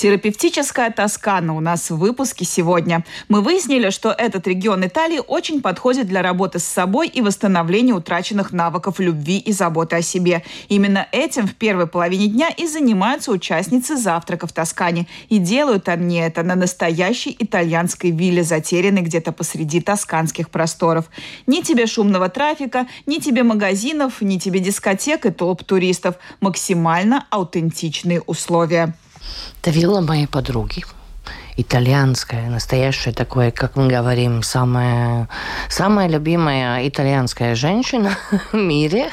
Терапевтическая 0.00 0.90
Тоскана 0.90 1.54
у 1.54 1.60
нас 1.60 1.90
в 1.90 1.96
выпуске 1.98 2.46
сегодня. 2.46 3.04
Мы 3.28 3.42
выяснили, 3.42 3.90
что 3.90 4.10
этот 4.12 4.46
регион 4.46 4.86
Италии 4.86 5.20
очень 5.26 5.60
подходит 5.60 6.06
для 6.06 6.22
работы 6.22 6.58
с 6.58 6.64
собой 6.64 7.06
и 7.08 7.20
восстановления 7.20 7.92
утраченных 7.92 8.50
навыков 8.50 8.98
любви 8.98 9.36
и 9.36 9.52
заботы 9.52 9.96
о 9.96 10.00
себе. 10.00 10.42
Именно 10.70 11.06
этим 11.12 11.46
в 11.46 11.54
первой 11.54 11.86
половине 11.86 12.28
дня 12.28 12.48
и 12.48 12.66
занимаются 12.66 13.30
участницы 13.30 13.98
завтрака 13.98 14.46
в 14.46 14.52
Тоскане. 14.54 15.06
И 15.28 15.36
делают 15.36 15.86
они 15.90 16.16
это 16.16 16.42
на 16.44 16.54
настоящей 16.54 17.36
итальянской 17.38 18.10
вилле, 18.10 18.42
затерянной 18.42 19.02
где-то 19.02 19.32
посреди 19.32 19.82
тосканских 19.82 20.48
просторов. 20.48 21.10
Ни 21.46 21.60
тебе 21.60 21.84
шумного 21.86 22.30
трафика, 22.30 22.86
ни 23.04 23.18
тебе 23.18 23.42
магазинов, 23.42 24.22
ни 24.22 24.38
тебе 24.38 24.60
дискотек 24.60 25.26
и 25.26 25.30
толп 25.30 25.62
туристов. 25.62 26.14
Максимально 26.40 27.26
аутентичные 27.28 28.22
условия. 28.22 28.94
Это 29.60 29.70
вилла 29.70 30.00
моей 30.00 30.26
подруги 30.26 30.84
итальянская, 31.56 32.48
настоящая 32.48 33.12
такое, 33.12 33.50
как 33.50 33.76
мы 33.76 33.88
говорим, 33.88 34.42
самая, 34.42 35.28
самая 35.68 36.08
любимая 36.08 36.88
итальянская 36.88 37.54
женщина 37.54 38.16
в 38.52 38.56
мире. 38.56 39.10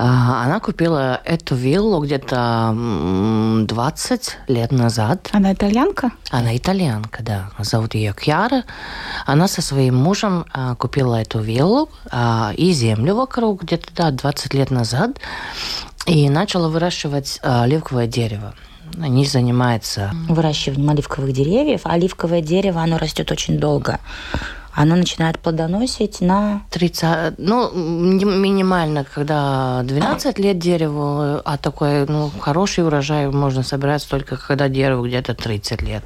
А, 0.00 0.44
она 0.44 0.60
купила 0.60 1.20
эту 1.24 1.56
виллу 1.56 2.00
где-то 2.00 2.72
20 3.66 4.38
лет 4.46 4.70
назад. 4.70 5.28
Она 5.32 5.52
итальянка? 5.52 6.12
Она 6.30 6.56
итальянка, 6.56 7.22
да. 7.22 7.50
Зовут 7.58 7.94
ее 7.94 8.14
Кьяра. 8.14 8.62
Она 9.26 9.48
со 9.48 9.60
своим 9.60 9.96
мужем 9.96 10.46
а, 10.52 10.76
купила 10.76 11.20
эту 11.20 11.40
виллу 11.40 11.90
а, 12.10 12.52
и 12.56 12.70
землю 12.70 13.16
вокруг 13.16 13.62
где-то 13.64 13.92
да, 13.94 14.10
20 14.12 14.54
лет 14.54 14.70
назад 14.70 15.18
и 16.08 16.28
начала 16.28 16.68
выращивать 16.68 17.38
оливковое 17.42 18.06
дерево 18.06 18.54
они 19.00 19.24
занимаются 19.26 20.12
выращиванием 20.28 20.90
оливковых 20.90 21.32
деревьев. 21.32 21.82
Оливковое 21.84 22.40
дерево, 22.40 22.80
оно 22.80 22.98
растет 22.98 23.30
очень 23.30 23.58
долго. 23.58 24.00
Оно 24.72 24.94
начинает 24.94 25.38
плодоносить 25.40 26.20
на... 26.20 26.62
30, 26.70 27.34
ну, 27.38 27.72
минимально, 27.72 29.04
когда 29.04 29.82
12 29.82 30.38
лет 30.38 30.58
дереву, 30.58 31.40
а 31.44 31.58
такой, 31.60 32.06
ну, 32.06 32.30
хороший 32.38 32.86
урожай 32.86 33.28
можно 33.28 33.62
собирать 33.62 34.06
только 34.08 34.36
когда 34.36 34.68
дереву 34.68 35.04
где-то 35.04 35.34
30 35.34 35.82
лет. 35.82 36.04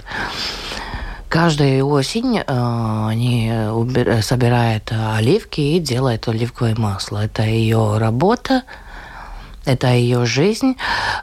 Каждую 1.29 1.87
осень 1.87 2.39
э, 2.39 2.45
они 2.47 3.53
убир... 3.73 4.23
собирают 4.23 4.91
оливки 5.17 5.61
и 5.61 5.79
делают 5.79 6.29
оливковое 6.29 6.75
масло. 6.77 7.25
Это 7.25 7.43
ее 7.43 7.99
работа, 7.99 8.63
это 9.65 9.89
ее 9.89 10.27
жизнь. 10.27 10.77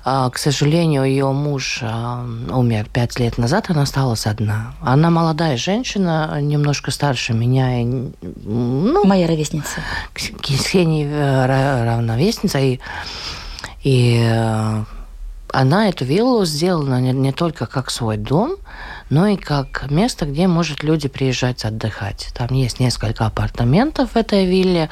А, 0.04 0.30
к 0.30 0.38
сожалению, 0.38 1.04
ее 1.04 1.32
муж 1.32 1.80
а, 1.82 2.26
умер 2.52 2.88
пять 2.92 3.20
лет 3.20 3.38
назад, 3.38 3.66
она 3.70 3.84
осталась 3.84 4.26
одна. 4.26 4.74
Она 4.82 5.10
молодая 5.10 5.58
женщина, 5.58 6.40
немножко 6.42 6.92
старше 6.92 7.34
меня. 7.34 7.86
Ну, 8.22 9.06
Моя 9.06 9.28
ровесница. 9.28 9.82
Ксении 10.14 11.08
э, 11.08 11.46
равновесница. 11.86 12.60
И, 12.60 12.80
и 13.84 14.22
э, 14.24 14.84
она 15.52 15.90
эту 15.90 16.06
виллу 16.06 16.46
сделала 16.46 17.00
не, 17.00 17.12
не 17.12 17.32
только 17.32 17.66
как 17.66 17.90
свой 17.90 18.18
дом, 18.18 18.56
но 19.10 19.28
и 19.28 19.36
как 19.36 19.90
место, 19.90 20.26
где 20.26 20.48
может 20.48 20.84
люди 20.84 21.08
приезжать 21.08 21.66
отдыхать. 21.66 22.30
Там 22.34 22.50
есть 22.52 22.80
несколько 22.80 23.26
апартаментов 23.26 24.12
в 24.12 24.16
этой 24.16 24.46
вилле, 24.46 24.90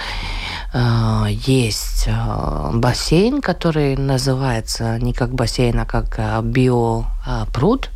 э, 0.74 1.26
есть 1.30 2.06
э, 2.08 2.72
бассейн, 2.74 3.42
который 3.42 3.96
называется 3.96 4.98
не 5.00 5.14
как 5.14 5.34
бассейн, 5.34 5.80
а 5.80 5.86
как 5.86 6.16
э, 6.18 6.42
биопруд 6.42 7.90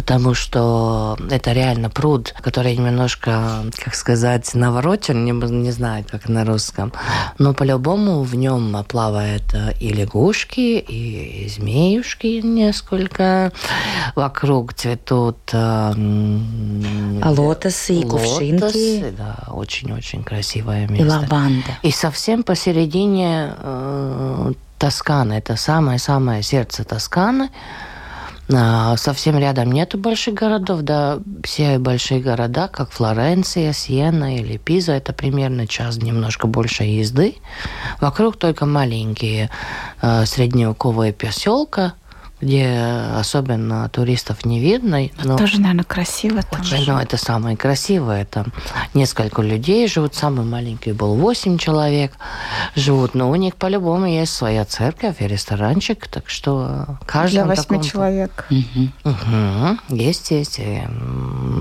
потому 0.00 0.32
что 0.32 1.18
это 1.30 1.52
реально 1.52 1.90
пруд, 1.90 2.34
который 2.40 2.74
немножко, 2.74 3.64
как 3.84 3.94
сказать, 3.94 4.54
наворочен, 4.54 5.26
не, 5.26 5.32
не 5.32 5.72
знаю, 5.72 6.06
как 6.10 6.26
на 6.26 6.46
русском. 6.46 6.90
Но 7.38 7.52
по-любому 7.52 8.22
в 8.22 8.34
нем 8.34 8.82
плавают 8.88 9.54
и 9.78 9.90
лягушки, 9.90 10.78
и 10.78 11.50
змеюшки 11.54 12.40
несколько. 12.42 13.52
Вокруг 14.14 14.72
цветут 14.72 15.36
э, 15.52 15.92
лотосы 17.22 17.96
и 17.96 18.02
кувшинки. 18.02 19.12
Да, 19.18 19.52
очень-очень 19.52 20.24
красивое 20.24 20.88
место. 20.88 21.04
И 21.04 21.08
лаванда. 21.08 21.78
И 21.82 21.90
совсем 21.90 22.42
посередине 22.42 23.52
э, 23.54 24.52
Тоскана. 24.78 25.34
Это 25.34 25.56
самое-самое 25.56 26.42
сердце 26.42 26.84
Тосканы. 26.84 27.50
А, 28.52 28.96
совсем 28.96 29.38
рядом 29.38 29.70
нету 29.70 29.98
больших 29.98 30.34
городов, 30.34 30.80
да, 30.82 31.20
все 31.44 31.78
большие 31.78 32.20
города, 32.20 32.68
как 32.68 32.90
Флоренция, 32.90 33.72
Сиена 33.72 34.36
или 34.36 34.56
Пиза, 34.56 34.92
это 34.92 35.12
примерно 35.12 35.66
час, 35.66 35.98
немножко 35.98 36.46
больше 36.46 36.84
езды. 36.84 37.36
Вокруг 38.00 38.36
только 38.36 38.66
маленькие 38.66 39.50
э, 40.02 40.24
средневековые 40.26 41.12
поселка, 41.12 41.94
где 42.40 42.68
особенно 43.16 43.88
туристов 43.88 44.44
не 44.44 44.60
видно. 44.60 45.08
Но 45.22 45.36
Тоже, 45.36 45.60
наверное, 45.60 45.84
красиво 45.84 46.42
там. 46.42 46.60
Очень, 46.60 46.84
ну, 46.86 46.98
это 46.98 47.16
самое 47.16 47.56
красивое. 47.56 48.24
Там 48.24 48.52
несколько 48.94 49.42
людей 49.42 49.86
живут. 49.88 50.14
Самый 50.14 50.44
маленький 50.44 50.92
был 50.92 51.14
8 51.14 51.58
человек 51.58 52.12
живут. 52.74 53.14
Но 53.14 53.30
у 53.30 53.34
них 53.34 53.56
по-любому 53.56 54.06
есть 54.06 54.32
своя 54.32 54.64
церковь 54.64 55.16
и 55.20 55.26
ресторанчик. 55.26 56.06
Так 56.08 56.28
что 56.28 56.98
каждый 57.06 57.44
Для 57.44 57.46
8 57.46 57.62
таком... 57.62 57.82
человек. 57.82 58.46
Угу. 58.50 59.10
Угу. 59.10 59.96
Есть, 59.96 60.30
есть. 60.30 60.58
И, 60.58 60.82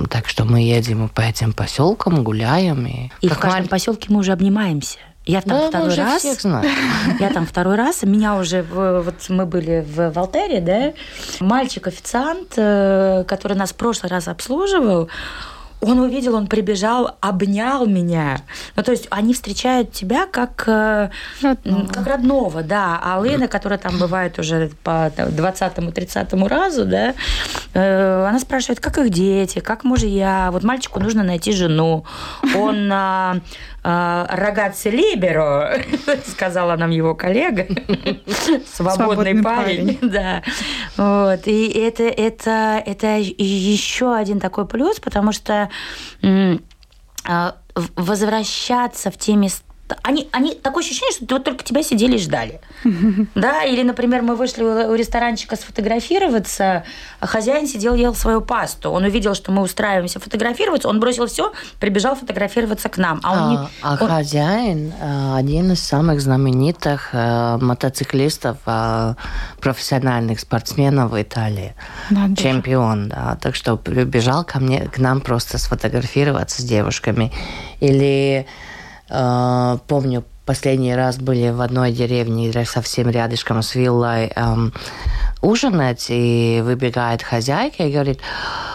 так 0.10 0.28
что 0.28 0.46
мы 0.46 0.62
едем 0.62 1.10
по 1.10 1.22
этим 1.22 1.54
поселкам, 1.54 2.24
гуляем. 2.24 2.86
И, 2.88 3.12
и 3.22 3.28
в 3.28 3.38
каждом 3.38 3.62
маль... 3.62 3.70
поселке 3.70 4.08
мы 4.10 4.20
уже 4.20 4.32
обнимаемся. 4.32 4.98
Я 5.30 5.42
там 5.42 5.60
да, 5.60 5.68
второй 5.70 5.96
раз. 5.96 6.24
Всех 6.24 6.44
Я 7.20 7.30
там 7.30 7.46
второй 7.46 7.76
раз. 7.76 8.02
Меня 8.02 8.36
уже 8.36 8.64
вот 8.64 9.14
мы 9.30 9.46
были 9.46 9.86
в 9.88 10.10
Волтере, 10.10 10.60
да. 10.60 10.94
Мальчик 11.40 11.86
официант, 11.86 12.54
э, 12.58 13.24
который 13.28 13.56
нас 13.56 13.70
в 13.70 13.76
прошлый 13.76 14.10
раз 14.10 14.28
обслуживал, 14.28 15.08
он 15.82 16.00
увидел, 16.00 16.36
он 16.36 16.48
прибежал, 16.48 17.16
обнял 17.22 17.86
меня. 17.86 18.42
Ну, 18.76 18.84
то 18.84 18.92
есть 18.92 19.08
они 19.12 19.34
встречают 19.34 19.92
тебя 19.92 20.26
как 20.26 20.64
э, 20.68 21.10
родного, 21.42 21.88
как 21.88 22.08
родного 22.08 22.64
да. 22.64 23.00
А 23.02 23.22
Лена, 23.24 23.48
которая 23.48 23.80
там 23.80 23.98
бывает 23.98 24.40
уже 24.40 24.72
по 24.84 25.12
20-30 25.16 26.48
разу, 26.48 26.86
да, 26.86 27.14
э, 27.74 28.26
она 28.28 28.40
спрашивает, 28.40 28.80
как 28.80 28.98
их 28.98 29.10
дети, 29.10 29.60
как 29.60 29.84
мужья. 29.84 30.50
Вот 30.52 30.64
мальчику 30.64 31.00
нужно 31.00 31.24
найти 31.24 31.52
жену. 31.54 32.04
Он 32.56 32.92
э, 33.84 34.26
Рогаци 34.30 34.90
Либеро, 34.90 35.82
сказала 36.28 36.76
нам 36.76 36.90
его 36.90 37.16
коллега, 37.16 37.68
свободный, 38.66 39.42
парень, 39.42 39.98
да. 40.02 40.44
Вот. 40.98 41.48
И 41.48 41.70
это, 41.70 42.04
это, 42.04 42.82
это 42.86 43.18
еще 43.18 44.16
один 44.16 44.40
такой 44.40 44.68
плюс, 44.68 45.00
потому 45.00 45.32
что 45.32 45.70
а, 47.26 47.56
возвращаться 47.96 49.12
в 49.12 49.18
те 49.18 49.36
места, 49.36 49.69
они, 50.04 50.28
они 50.32 50.54
такое 50.56 50.84
ощущение, 50.84 51.14
что 51.14 51.26
вот 51.36 51.44
только 51.44 51.64
тебя 51.64 51.84
сидели 51.84 52.16
и 52.16 52.20
ждали. 52.20 52.60
Да, 53.36 53.64
или, 53.64 53.84
например, 53.84 54.22
мы 54.22 54.36
вышли 54.36 54.64
у 54.64 54.96
ресторанчика 54.96 55.56
сфотографироваться, 55.56 56.84
а 57.20 57.28
хозяин 57.28 57.68
сидел, 57.68 57.96
ел 57.96 58.14
свою 58.16 58.42
пасту. 58.42 58.92
Он 58.92 59.04
увидел, 59.04 59.34
что 59.36 59.52
мы 59.52 59.62
устраиваемся 59.62 60.20
фотографироваться, 60.20 60.88
он 60.88 61.00
бросил 61.00 61.28
все, 61.28 61.54
прибежал 61.80 62.16
фотографироваться 62.16 62.90
к 62.90 62.98
нам. 62.98 63.20
А, 63.24 63.32
он 63.32 63.52
не, 63.52 63.58
а 63.82 63.98
он... 64.00 64.08
хозяин 64.08 64.94
э, 65.00 65.36
один 65.38 65.72
из 65.72 65.82
самых 65.82 66.22
знаменитых 66.22 67.10
э, 67.14 67.58
мотоциклистов, 67.62 68.58
э, 68.66 69.16
профессиональных 69.62 70.40
спортсменов 70.40 71.12
в 71.12 71.22
Италии. 71.22 71.74
Надо 72.10 72.36
Чемпион, 72.36 73.10
да. 73.10 73.38
Так 73.42 73.56
что 73.56 73.78
прибежал 73.78 74.44
ко 74.44 74.60
мне, 74.60 74.88
к 74.88 74.98
нам 74.98 75.22
просто 75.22 75.58
сфотографироваться 75.58 76.62
с 76.62 76.66
девушками. 76.66 77.32
Или 77.80 78.46
помню, 79.88 80.24
последний 80.50 80.96
раз 80.96 81.18
были 81.18 81.52
в 81.52 81.62
одной 81.62 81.92
деревне, 81.92 82.52
совсем 82.66 83.08
рядышком 83.08 83.62
с 83.62 83.76
виллой, 83.76 84.32
эм, 84.36 84.74
ужинать, 85.44 86.08
и 86.10 86.62
выбегает 86.66 87.22
хозяйка 87.22 87.84
и 87.84 87.92
говорит, 87.92 88.20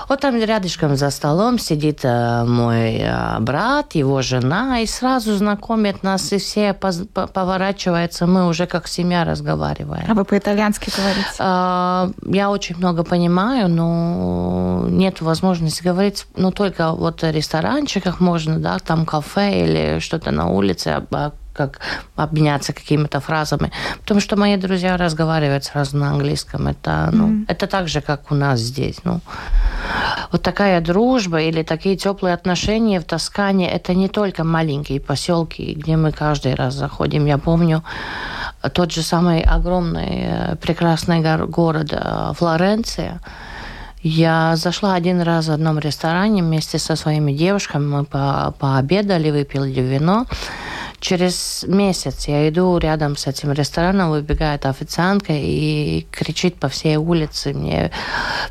вот 0.09 0.21
там 0.21 0.39
рядышком 0.39 0.97
за 0.97 1.11
столом 1.11 1.59
сидит 1.59 2.05
э, 2.05 2.45
мой 2.45 2.99
э, 3.01 3.41
брат, 3.41 3.97
его 3.97 4.23
жена, 4.23 4.79
и 4.79 4.87
сразу 4.87 5.35
знакомит 5.35 6.05
нас, 6.05 6.33
и 6.33 6.39
все 6.39 6.75
поворачиваются, 6.75 8.27
мы 8.27 8.47
уже 8.47 8.67
как 8.67 8.87
семья 8.87 9.25
разговариваем. 9.25 10.05
А 10.09 10.15
вы 10.15 10.25
по-итальянски 10.25 10.93
говорите? 10.97 11.29
Э, 11.41 12.13
я 12.33 12.51
очень 12.51 12.77
много 12.77 13.03
понимаю, 13.03 13.69
но 13.69 14.87
нет 14.89 15.21
возможности 15.21 15.83
говорить, 15.83 16.27
ну, 16.37 16.53
только 16.53 16.93
вот 16.93 17.23
в 17.23 17.31
ресторанчиках 17.33 18.21
можно, 18.21 18.61
да, 18.61 18.79
там 18.79 19.05
кафе 19.07 19.65
или 19.65 19.99
что-то 19.99 20.31
на 20.31 20.47
улице, 20.47 21.03
как 21.55 21.81
обменяться 22.17 22.73
какими-то 22.73 23.21
фразами. 23.21 23.71
Потому 24.01 24.21
что 24.21 24.37
мои 24.37 24.57
друзья 24.57 24.97
разговаривают 24.97 25.65
сразу 25.65 25.97
на 25.97 26.11
английском. 26.11 26.67
Это, 26.67 27.09
ну, 27.13 27.29
mm-hmm. 27.29 27.45
это 27.49 27.67
так 27.67 27.89
же, 27.89 28.01
как 28.01 28.31
у 28.31 28.35
нас 28.35 28.61
здесь. 28.61 28.99
Ну. 29.05 29.21
Вот 30.33 30.43
такая 30.43 30.81
дружба 30.81 31.41
или 31.41 31.63
такие 31.63 31.97
теплые 31.97 32.35
отношения 32.35 33.01
в 33.01 33.05
Тоскане, 33.05 33.71
это 33.71 33.95
не 33.95 34.09
только 34.09 34.45
маленькие 34.45 35.01
поселки, 35.01 35.75
где 35.75 35.97
мы 35.97 36.13
каждый 36.13 36.55
раз 36.55 36.75
заходим. 36.75 37.27
Я 37.27 37.39
помню 37.39 37.83
тот 38.73 38.93
же 38.93 39.03
самый 39.03 39.41
огромный 39.41 40.25
э, 40.27 40.57
прекрасный 40.57 41.21
город 41.47 41.93
э, 41.93 42.33
Флоренция. 42.35 43.21
Я 44.03 44.57
зашла 44.57 44.95
один 44.95 45.23
раз 45.23 45.49
в 45.49 45.53
одном 45.53 45.79
ресторане 45.79 46.43
вместе 46.43 46.79
со 46.79 46.97
своими 46.97 47.33
девушками. 47.33 47.87
Мы 47.87 48.05
по 48.05 48.55
пообедали, 48.59 49.31
выпили 49.31 49.81
вино. 49.81 50.27
Через 51.05 51.67
месяц 51.69 52.29
я 52.29 52.49
иду 52.49 52.79
рядом 52.79 53.19
с 53.19 53.27
этим 53.27 53.53
рестораном, 53.53 54.09
выбегает 54.09 54.65
официантка 54.65 55.35
и 55.35 56.07
кричит 56.11 56.55
по 56.55 56.71
всей 56.71 56.97
улице 56.97 57.53
мне, 57.53 57.91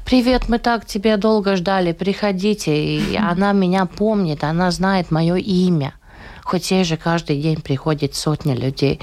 «Привет, 0.06 0.50
мы 0.50 0.60
так 0.60 0.86
тебя 0.86 1.18
долго 1.18 1.56
ждали, 1.56 1.94
приходите». 1.94 2.72
И 2.78 3.18
она 3.32 3.54
меня 3.54 3.88
помнит, 3.88 4.44
она 4.44 4.70
знает 4.70 5.10
мое 5.10 5.38
имя 5.38 5.96
хоть 6.44 6.72
ей 6.72 6.84
же 6.84 6.98
каждый 6.98 7.42
день 7.42 7.62
приходит 7.62 8.16
сотня 8.16 8.56
людей. 8.56 9.00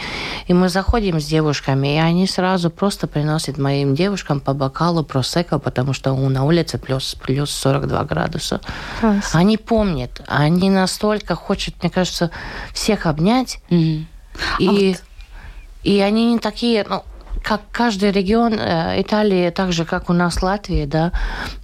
И 0.46 0.54
мы 0.54 0.68
заходим 0.68 1.20
с 1.20 1.26
девушками, 1.26 1.94
и 1.94 1.98
они 1.98 2.26
сразу 2.26 2.70
просто 2.70 3.06
приносят 3.06 3.58
моим 3.58 3.94
девушкам 3.94 4.40
по 4.40 4.52
бокалу 4.52 5.02
просека, 5.02 5.58
потому 5.58 5.92
что 5.92 6.14
на 6.14 6.44
улице 6.44 6.78
плюс, 6.78 7.14
плюс 7.14 7.50
42 7.50 8.04
градуса. 8.04 8.60
Класс. 9.00 9.30
Они 9.34 9.56
помнят, 9.56 10.22
они 10.26 10.70
настолько 10.70 11.34
хотят, 11.34 11.74
мне 11.82 11.90
кажется, 11.90 12.30
всех 12.72 13.06
обнять. 13.06 13.60
Mm-hmm. 13.70 14.04
И, 14.58 14.68
а 14.68 14.72
вот... 14.72 15.02
и 15.82 16.00
они 16.00 16.32
не 16.32 16.38
такие, 16.38 16.84
ну, 16.88 17.04
как 17.50 17.62
каждый 17.72 18.12
регион 18.12 18.54
э, 18.60 19.00
Италии, 19.00 19.50
так 19.50 19.72
же, 19.72 19.84
как 19.84 20.08
у 20.08 20.12
нас 20.12 20.40
Латвия, 20.40 20.86
да, 20.86 21.10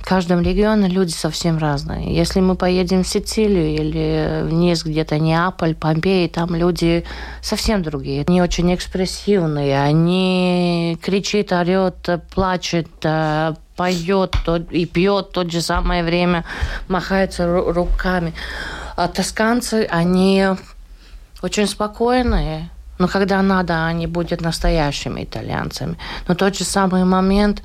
в 0.00 0.04
каждом 0.04 0.42
регионе 0.42 0.88
люди 0.88 1.12
совсем 1.12 1.58
разные. 1.58 2.12
Если 2.12 2.40
мы 2.40 2.56
поедем 2.56 3.04
в 3.04 3.06
Сицилию 3.06 3.68
или 3.68 4.42
вниз 4.42 4.82
где-то 4.82 5.20
Неаполь, 5.20 5.76
Помпеи, 5.76 6.26
там 6.26 6.56
люди 6.56 7.04
совсем 7.40 7.84
другие. 7.84 8.24
Они 8.26 8.42
очень 8.42 8.74
экспрессивные, 8.74 9.80
они 9.80 10.98
кричит, 11.00 11.52
орет, 11.52 12.08
плачет, 12.34 12.88
э, 13.04 13.54
поет 13.76 14.34
и 14.72 14.86
пьет 14.86 15.26
в 15.28 15.32
то 15.34 15.48
же 15.48 15.60
самое 15.60 16.02
время, 16.02 16.44
махается 16.88 17.46
руками. 17.46 18.34
А 18.96 19.06
тосканцы, 19.06 19.86
они 19.88 20.46
очень 21.42 21.68
спокойные, 21.68 22.70
но 22.98 23.08
когда 23.08 23.42
надо, 23.42 23.86
они 23.86 24.06
будут 24.06 24.40
настоящими 24.40 25.24
итальянцами. 25.24 25.96
Но 26.28 26.34
тот 26.34 26.56
же 26.56 26.64
самый 26.64 27.04
момент, 27.04 27.62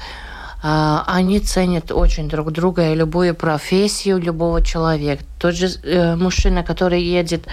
а, 0.64 1.04
они 1.08 1.40
ценят 1.40 1.92
очень 1.92 2.30
друг 2.30 2.52
друга 2.52 2.92
и 2.92 2.96
любую 2.96 3.34
профессию 3.36 4.20
любого 4.20 4.62
человека. 4.62 5.24
Тот 5.40 5.56
же 5.56 5.68
э, 5.84 6.16
мужчина, 6.16 6.64
который 6.64 7.02
едет 7.02 7.46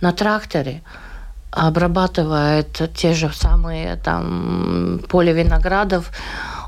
на 0.00 0.12
тракторе, 0.12 0.82
обрабатывает 1.50 2.90
те 2.94 3.14
же 3.14 3.30
самые 3.32 3.96
там 3.96 5.00
поле 5.08 5.32
виноградов, 5.32 6.10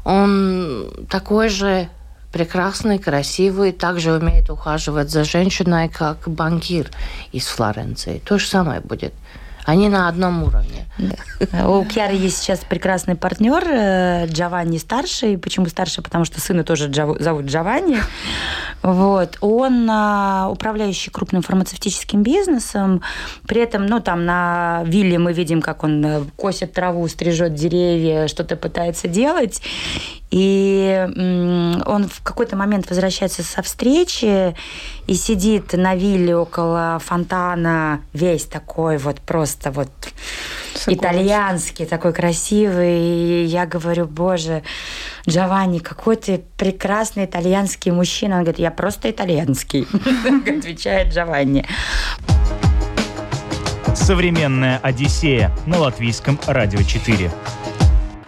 Он 0.04 0.88
такой 1.08 1.48
же 1.48 1.88
прекрасный, 2.32 2.98
красивый, 2.98 3.72
также 3.72 4.12
умеет 4.12 4.50
ухаживать 4.50 5.10
за 5.10 5.24
женщиной, 5.24 5.88
как 5.88 6.28
банкир 6.28 6.90
из 7.32 7.46
Флоренции. 7.46 8.20
То 8.24 8.38
же 8.38 8.46
самое 8.46 8.80
будет. 8.80 9.14
Они 9.66 9.88
на 9.88 10.08
одном 10.08 10.44
уровне. 10.44 10.86
У 11.66 11.84
Кьяры 11.84 12.14
есть 12.14 12.38
сейчас 12.38 12.60
прекрасный 12.60 13.16
партнер 13.16 13.62
э, 13.66 14.26
Джованни 14.28 14.78
старший. 14.78 15.36
Почему 15.36 15.66
старший? 15.66 16.04
Потому 16.04 16.24
что 16.24 16.40
сына 16.40 16.62
тоже 16.62 16.90
зовут 17.18 17.46
Джованни. 17.46 17.98
Вот. 18.82 19.36
Он 19.40 19.88
а, 19.90 20.48
управляющий 20.50 21.10
крупным 21.10 21.42
фармацевтическим 21.42 22.22
бизнесом. 22.22 23.02
При 23.48 23.60
этом, 23.60 23.86
ну, 23.86 23.98
там 23.98 24.24
на 24.24 24.84
вилле 24.86 25.18
мы 25.18 25.32
видим, 25.32 25.60
как 25.60 25.82
он 25.82 26.06
э, 26.06 26.22
косит 26.36 26.72
траву, 26.72 27.06
стрижет 27.08 27.54
деревья, 27.54 28.28
что-то 28.28 28.54
пытается 28.56 29.08
делать. 29.08 29.60
И 30.30 31.06
он 31.86 32.08
в 32.08 32.20
какой-то 32.22 32.56
момент 32.56 32.88
возвращается 32.90 33.42
со 33.42 33.62
встречи 33.62 34.56
и 35.06 35.14
сидит 35.14 35.72
на 35.72 35.94
вилле 35.94 36.36
около 36.36 36.98
фонтана, 37.02 38.00
весь 38.12 38.44
такой 38.44 38.98
вот 38.98 39.20
просто 39.20 39.55
вот 39.64 39.90
Согласен. 40.74 41.00
итальянский, 41.00 41.86
такой 41.86 42.12
красивый. 42.12 43.00
И 43.00 43.44
я 43.44 43.66
говорю, 43.66 44.06
боже, 44.06 44.62
Джованни, 45.28 45.78
какой 45.78 46.16
ты 46.16 46.42
прекрасный 46.56 47.24
итальянский 47.24 47.90
мужчина. 47.92 48.36
Он 48.36 48.42
говорит, 48.42 48.60
я 48.60 48.70
просто 48.70 49.10
итальянский, 49.10 49.86
отвечает 50.58 51.12
Джованни. 51.12 51.66
Современная 53.94 54.78
Одиссея 54.82 55.50
на 55.66 55.78
латвийском 55.78 56.38
радио 56.46 56.82
4. 56.82 57.30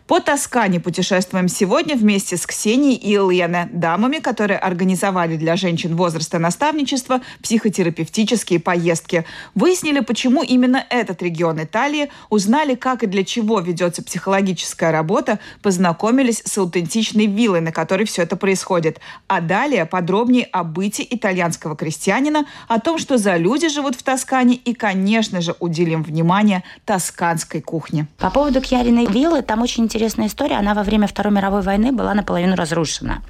По 0.08 0.20
Тоскане 0.20 0.80
путешествуем 0.80 1.48
сегодня 1.48 1.94
вместе 1.94 2.38
с 2.38 2.46
Ксенией 2.46 2.94
и 2.94 3.10
Еленой, 3.10 3.66
дамами, 3.70 4.20
которые 4.20 4.58
организовали 4.58 5.36
для 5.36 5.54
женщин 5.56 5.96
возраста 5.96 6.38
наставничества 6.38 7.20
психотерапевтические 7.42 8.58
поездки. 8.58 9.26
Выяснили, 9.54 10.00
почему 10.00 10.42
именно 10.42 10.82
этот 10.88 11.20
регион 11.20 11.62
Италии, 11.62 12.10
узнали, 12.30 12.74
как 12.74 13.02
и 13.02 13.06
для 13.06 13.22
чего 13.22 13.60
ведется 13.60 14.02
психологическая 14.02 14.92
работа, 14.92 15.40
познакомились 15.60 16.40
с 16.42 16.56
аутентичной 16.56 17.26
виллой, 17.26 17.60
на 17.60 17.70
которой 17.70 18.04
все 18.04 18.22
это 18.22 18.36
происходит. 18.36 19.00
А 19.26 19.42
далее 19.42 19.84
подробнее 19.84 20.48
о 20.52 20.64
быте 20.64 21.06
итальянского 21.08 21.76
крестьянина, 21.76 22.46
о 22.66 22.80
том, 22.80 22.96
что 22.96 23.18
за 23.18 23.36
люди 23.36 23.68
живут 23.68 23.94
в 23.94 24.02
Тоскане 24.02 24.54
и, 24.54 24.72
конечно 24.72 25.42
же, 25.42 25.54
уделим 25.60 26.02
внимание 26.02 26.64
тосканской 26.86 27.60
кухне. 27.60 28.06
По 28.16 28.30
поводу 28.30 28.62
Кьяриной 28.62 29.04
виллы, 29.04 29.42
там 29.42 29.60
очень 29.60 29.84
интересно 29.84 29.97
интересная 29.98 30.28
история. 30.28 30.58
Она 30.58 30.74
во 30.74 30.84
время 30.84 31.08
Второй 31.08 31.32
мировой 31.32 31.62
войны 31.62 31.90
была 31.90 32.14
наполовину 32.14 32.54
разрушена. 32.54 33.20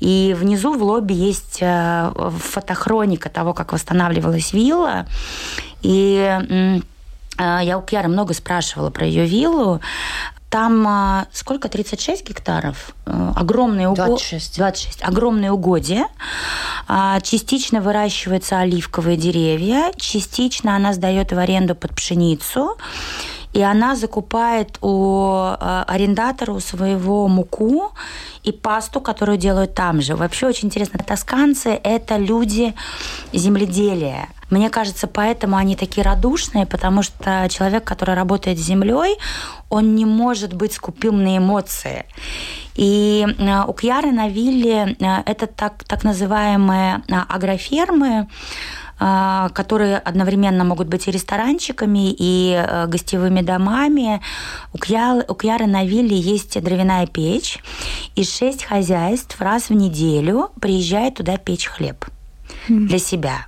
И 0.00 0.34
внизу 0.36 0.76
в 0.76 0.82
лобби 0.82 1.12
есть 1.12 1.58
э, 1.60 2.10
фотохроника 2.38 3.28
того, 3.28 3.54
как 3.54 3.72
восстанавливалась 3.72 4.52
вилла. 4.52 5.06
И 5.82 6.40
э, 6.48 6.80
я 7.38 7.78
у 7.78 7.82
Кьяры 7.82 8.08
много 8.08 8.34
спрашивала 8.34 8.90
про 8.90 9.06
ее 9.06 9.24
виллу. 9.24 9.80
Там 10.48 10.84
а, 10.88 11.26
сколько? 11.32 11.68
36 11.68 12.28
гектаров? 12.28 12.92
Э, 13.06 13.32
огромные 13.36 13.86
угодья. 13.86 14.06
26. 14.06 14.56
26. 14.56 15.02
Огромные 15.04 15.52
угодья. 15.52 16.08
Частично 17.22 17.80
выращиваются 17.80 18.58
оливковые 18.58 19.16
деревья, 19.16 19.92
частично 19.96 20.74
она 20.74 20.92
сдает 20.92 21.30
в 21.30 21.38
аренду 21.38 21.76
под 21.76 21.94
пшеницу 21.94 22.76
и 23.52 23.62
она 23.62 23.96
закупает 23.96 24.78
у 24.80 25.34
э, 25.34 25.84
арендатора 25.86 26.52
у 26.52 26.60
своего 26.60 27.26
муку 27.28 27.92
и 28.44 28.52
пасту, 28.52 29.00
которую 29.00 29.38
делают 29.38 29.74
там 29.74 30.00
же. 30.00 30.14
Вообще 30.14 30.46
очень 30.46 30.68
интересно. 30.68 31.00
Тосканцы– 31.04 31.70
это 31.84 32.16
люди 32.16 32.74
земледелия. 33.32 34.28
Мне 34.50 34.70
кажется, 34.70 35.06
поэтому 35.06 35.56
они 35.56 35.76
такие 35.76 36.04
радушные, 36.04 36.66
потому 36.66 37.02
что 37.02 37.48
человек, 37.48 37.84
который 37.84 38.14
работает 38.14 38.58
с 38.58 38.62
землей, 38.62 39.16
он 39.68 39.94
не 39.94 40.04
может 40.04 40.54
быть 40.54 40.72
скупым 40.72 41.22
на 41.22 41.36
эмоции. 41.36 42.04
И 42.76 43.26
э, 43.26 43.64
у 43.66 43.72
Кьяры 43.72 44.12
на 44.12 44.28
вилле 44.28 44.96
э, 44.98 45.22
это 45.26 45.46
так, 45.46 45.84
так 45.84 46.04
называемые 46.04 47.02
агрофермы, 47.28 48.28
которые 49.54 49.96
одновременно 49.96 50.62
могут 50.64 50.88
быть 50.88 51.08
и 51.08 51.10
ресторанчиками, 51.10 52.14
и 52.16 52.52
э, 52.54 52.86
гостевыми 52.86 53.40
домами. 53.40 54.20
У 54.74 54.78
Кьяры, 54.78 55.24
у 55.26 55.34
Кьяры 55.34 55.66
на 55.66 55.84
вилле 55.84 56.18
есть 56.18 56.60
дровяная 56.62 57.06
печь, 57.06 57.58
и 58.14 58.24
шесть 58.24 58.64
хозяйств 58.64 59.40
раз 59.40 59.70
в 59.70 59.74
неделю 59.74 60.50
приезжает 60.60 61.14
туда 61.14 61.38
печь 61.38 61.66
хлеб 61.66 62.04
для 62.68 62.98
себя. 62.98 63.46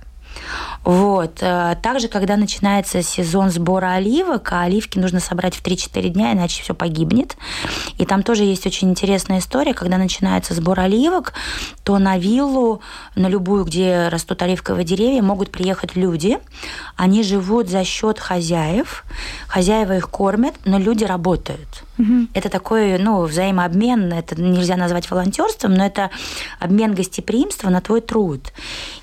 Вот. 0.83 1.37
Э, 1.41 1.75
также, 1.81 2.07
когда 2.07 2.35
начинается 2.37 3.01
сезон 3.01 3.49
сбора 3.49 3.93
оливок, 3.93 4.51
а 4.51 4.63
оливки 4.63 4.99
нужно 4.99 5.19
собрать 5.19 5.55
в 5.55 5.63
3-4 5.63 6.09
дня, 6.09 6.33
иначе 6.33 6.61
все 6.61 6.73
погибнет. 6.73 7.37
И 7.97 8.05
там 8.05 8.23
тоже 8.23 8.43
есть 8.43 8.65
очень 8.65 8.89
интересная 8.89 9.39
история. 9.39 9.73
Когда 9.73 9.97
начинается 9.97 10.53
сбор 10.53 10.81
оливок, 10.81 11.33
то 11.83 11.97
на 11.99 12.17
виллу, 12.17 12.81
на 13.15 13.27
любую, 13.27 13.65
где 13.65 14.09
растут 14.09 14.41
оливковые 14.41 14.85
деревья, 14.85 15.21
могут 15.21 15.51
приехать 15.51 15.95
люди. 15.95 16.37
Они 16.95 17.23
живут 17.23 17.69
за 17.69 17.83
счет 17.83 18.19
хозяев. 18.19 19.05
Хозяева 19.47 19.97
их 19.97 20.09
кормят, 20.09 20.55
но 20.65 20.77
люди 20.77 21.03
работают. 21.03 21.83
Это 22.33 22.49
такой, 22.49 22.97
ну, 22.97 23.21
взаимообмен, 23.23 24.11
это 24.11 24.39
нельзя 24.41 24.75
назвать 24.75 25.09
волонтерством, 25.11 25.75
но 25.75 25.85
это 25.85 26.09
обмен 26.59 26.95
гостеприимства 26.95 27.69
на 27.69 27.81
твой 27.81 28.01
труд. 28.01 28.51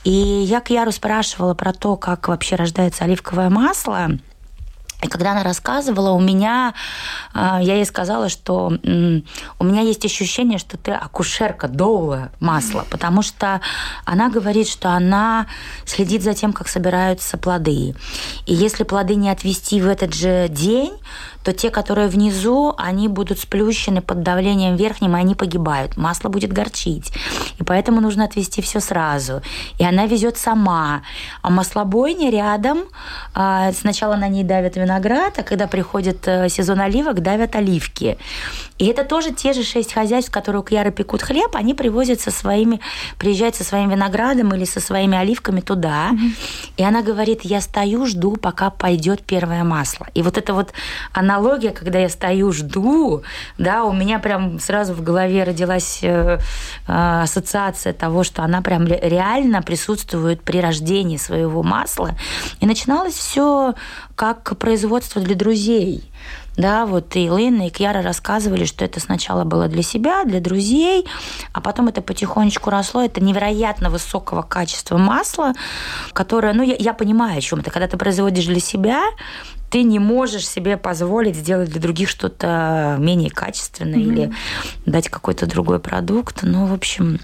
И 0.03 0.11
я 0.11 0.61
к 0.61 0.70
Яру 0.70 0.90
спрашивала 0.90 1.55
про 1.55 1.72
то, 1.72 1.96
как 1.96 2.29
вообще 2.29 2.57
рождается 2.57 3.05
оливковое 3.05 3.48
масло. 3.48 4.18
И 5.03 5.07
когда 5.07 5.33
она 5.33 5.42
рассказывала, 5.42 6.11
у 6.11 6.20
меня, 6.20 6.74
а, 7.33 7.61
я 7.62 7.76
ей 7.76 7.87
сказала, 7.87 8.29
что 8.29 8.66
у 8.66 9.64
меня 9.64 9.81
есть 9.81 10.05
ощущение, 10.05 10.59
что 10.59 10.76
ты 10.76 10.92
акушерка 10.92 11.68
доула 11.68 12.31
масла, 12.38 12.85
потому 12.90 13.22
что 13.22 13.61
она 14.05 14.29
говорит, 14.29 14.68
что 14.68 14.90
она 14.90 15.46
следит 15.87 16.22
за 16.22 16.35
тем, 16.35 16.53
как 16.53 16.68
собираются 16.68 17.38
плоды. 17.38 17.94
И 18.46 18.55
если 18.55 18.85
плоды 18.85 19.14
не 19.14 19.31
отвести 19.31 19.81
в 19.81 19.88
этот 19.88 20.14
же 20.14 20.48
день, 20.50 20.92
то 21.42 21.53
те, 21.53 21.70
которые 21.70 22.09
внизу, 22.09 22.74
они 22.76 23.09
будут 23.09 23.38
сплющены 23.38 24.03
под 24.03 24.22
давлением 24.22 24.76
верхним, 24.76 25.16
и 25.16 25.20
они 25.20 25.35
погибают. 25.35 25.96
Масло 25.96 26.29
будет 26.29 26.53
горчить. 26.53 27.12
И 27.59 27.64
поэтому 27.64 28.00
нужно 28.00 28.24
отвести 28.24 28.62
все 28.62 28.81
сразу. 28.81 29.42
И 29.79 29.85
она 29.85 30.07
везет 30.07 30.37
сама. 30.37 31.03
А 31.42 31.50
маслобойня 31.50 32.31
рядом. 32.31 32.81
А, 33.35 33.72
сначала 33.72 34.16
на 34.16 34.29
ней 34.29 34.44
давят 34.44 34.76
виноград, 34.76 35.38
а 35.38 35.42
когда 35.42 35.66
приходит 35.66 36.26
э, 36.26 36.48
сезон 36.48 36.81
оливок, 36.81 37.22
давят 37.22 37.57
оливки. 37.57 38.18
И 38.79 38.87
это 38.87 39.05
тоже 39.05 39.33
те 39.33 39.53
же 39.53 39.62
шесть 39.62 39.92
хозяйств, 39.92 40.31
которые 40.31 40.61
у 40.61 40.64
Кьяры 40.64 40.90
пекут 40.90 41.22
хлеб, 41.22 41.55
они 41.55 41.74
привозят 41.74 42.20
со 42.20 42.31
своими, 42.31 42.81
приезжают 43.18 43.55
со 43.55 43.64
своим 43.64 43.90
виноградом 43.90 44.55
или 44.55 44.64
со 44.64 44.81
своими 44.81 45.18
оливками 45.18 45.61
туда. 45.61 46.11
Mm-hmm. 46.12 46.31
И 46.79 46.83
она 46.83 47.03
говорит, 47.03 47.40
я 47.42 47.61
стою, 47.61 48.07
жду, 48.07 48.37
пока 48.37 48.70
пойдет 48.70 49.22
первое 49.22 49.64
масло. 49.64 50.07
И 50.14 50.22
вот 50.22 50.38
это 50.38 50.55
вот 50.55 50.72
аналогия, 51.31 51.71
когда 51.71 51.99
я 51.99 52.09
стою, 52.09 52.53
жду, 52.53 53.23
да, 53.59 53.85
у 53.85 53.93
меня 53.93 54.19
прям 54.19 54.59
сразу 54.59 54.95
в 54.95 55.03
голове 55.03 55.45
родилась 55.45 56.01
э, 56.03 56.38
э, 56.88 57.21
ассоциация 57.23 57.93
того, 57.93 58.25
что 58.25 58.43
она 58.43 58.62
прям 58.62 58.87
реально 58.87 59.62
присутствует 59.62 60.43
при 60.43 60.61
рождении 60.61 61.16
своего 61.16 61.62
масла. 61.62 62.16
И 62.61 62.66
начиналось 62.66 63.14
все 63.14 63.75
как 64.16 64.59
производство 64.59 65.23
для 65.23 65.35
друзей. 65.35 66.11
Да, 66.57 66.87
вот 66.87 67.17
и 67.17 67.29
Лена, 67.29 67.69
и 67.69 67.71
Кьяра 67.71 68.03
рассказывали, 68.03 68.65
что 68.65 68.85
это 68.85 69.01
сначала 69.01 69.45
было 69.45 69.69
для 69.69 69.83
себя, 69.83 70.25
для 70.25 70.41
друзей, 70.41 71.07
а 71.53 71.61
потом 71.61 71.89
это 71.89 72.03
потихонечку 72.03 72.71
росло. 72.71 73.03
Это 73.03 73.23
невероятно 73.23 73.91
высокого 73.91 74.43
качества 74.43 74.99
масла, 74.99 75.55
которое, 76.13 76.53
ну, 76.53 76.63
я, 76.63 76.77
я 76.79 76.93
понимаю, 76.93 77.39
о 77.39 77.41
чем 77.41 77.61
это. 77.61 77.71
Когда 77.71 77.87
ты 77.89 77.97
производишь 77.97 78.47
для 78.47 78.61
себя, 78.61 79.03
ты 79.71 79.85
не 79.85 79.99
можешь 79.99 80.49
себе 80.49 80.77
позволить 80.77 81.37
сделать 81.37 81.71
для 81.71 81.81
других 81.81 82.09
что-то 82.09 82.97
менее 82.99 83.31
качественное 83.31 83.99
mm-hmm. 83.99 84.03
или 84.03 84.33
дать 84.85 85.09
какой-то 85.09 85.47
другой 85.47 85.79
продукт. 85.79 86.41
Ну, 86.43 86.67
в 86.67 86.75
общем, 86.75 87.21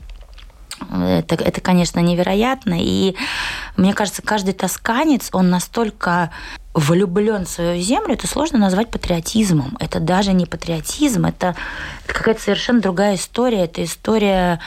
это, 0.80 1.34
это, 1.34 1.60
конечно, 1.60 2.00
невероятно. 2.00 2.76
И 2.78 3.16
мне 3.76 3.94
кажется, 3.94 4.22
каждый 4.22 4.54
тосканец, 4.54 5.30
он 5.32 5.50
настолько 5.50 6.30
влюблен 6.74 7.46
в 7.46 7.48
свою 7.48 7.80
землю, 7.80 8.14
это 8.14 8.26
сложно 8.26 8.58
назвать 8.58 8.90
патриотизмом. 8.90 9.76
Это 9.80 9.98
даже 9.98 10.32
не 10.32 10.46
патриотизм, 10.46 11.24
это 11.24 11.56
какая-то 12.06 12.42
совершенно 12.42 12.80
другая 12.80 13.16
история. 13.16 13.64
Это 13.64 13.82
история 13.82 14.60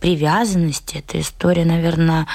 привязанности, 0.00 0.96
это 0.96 1.20
история, 1.20 1.64
наверное, 1.64 2.26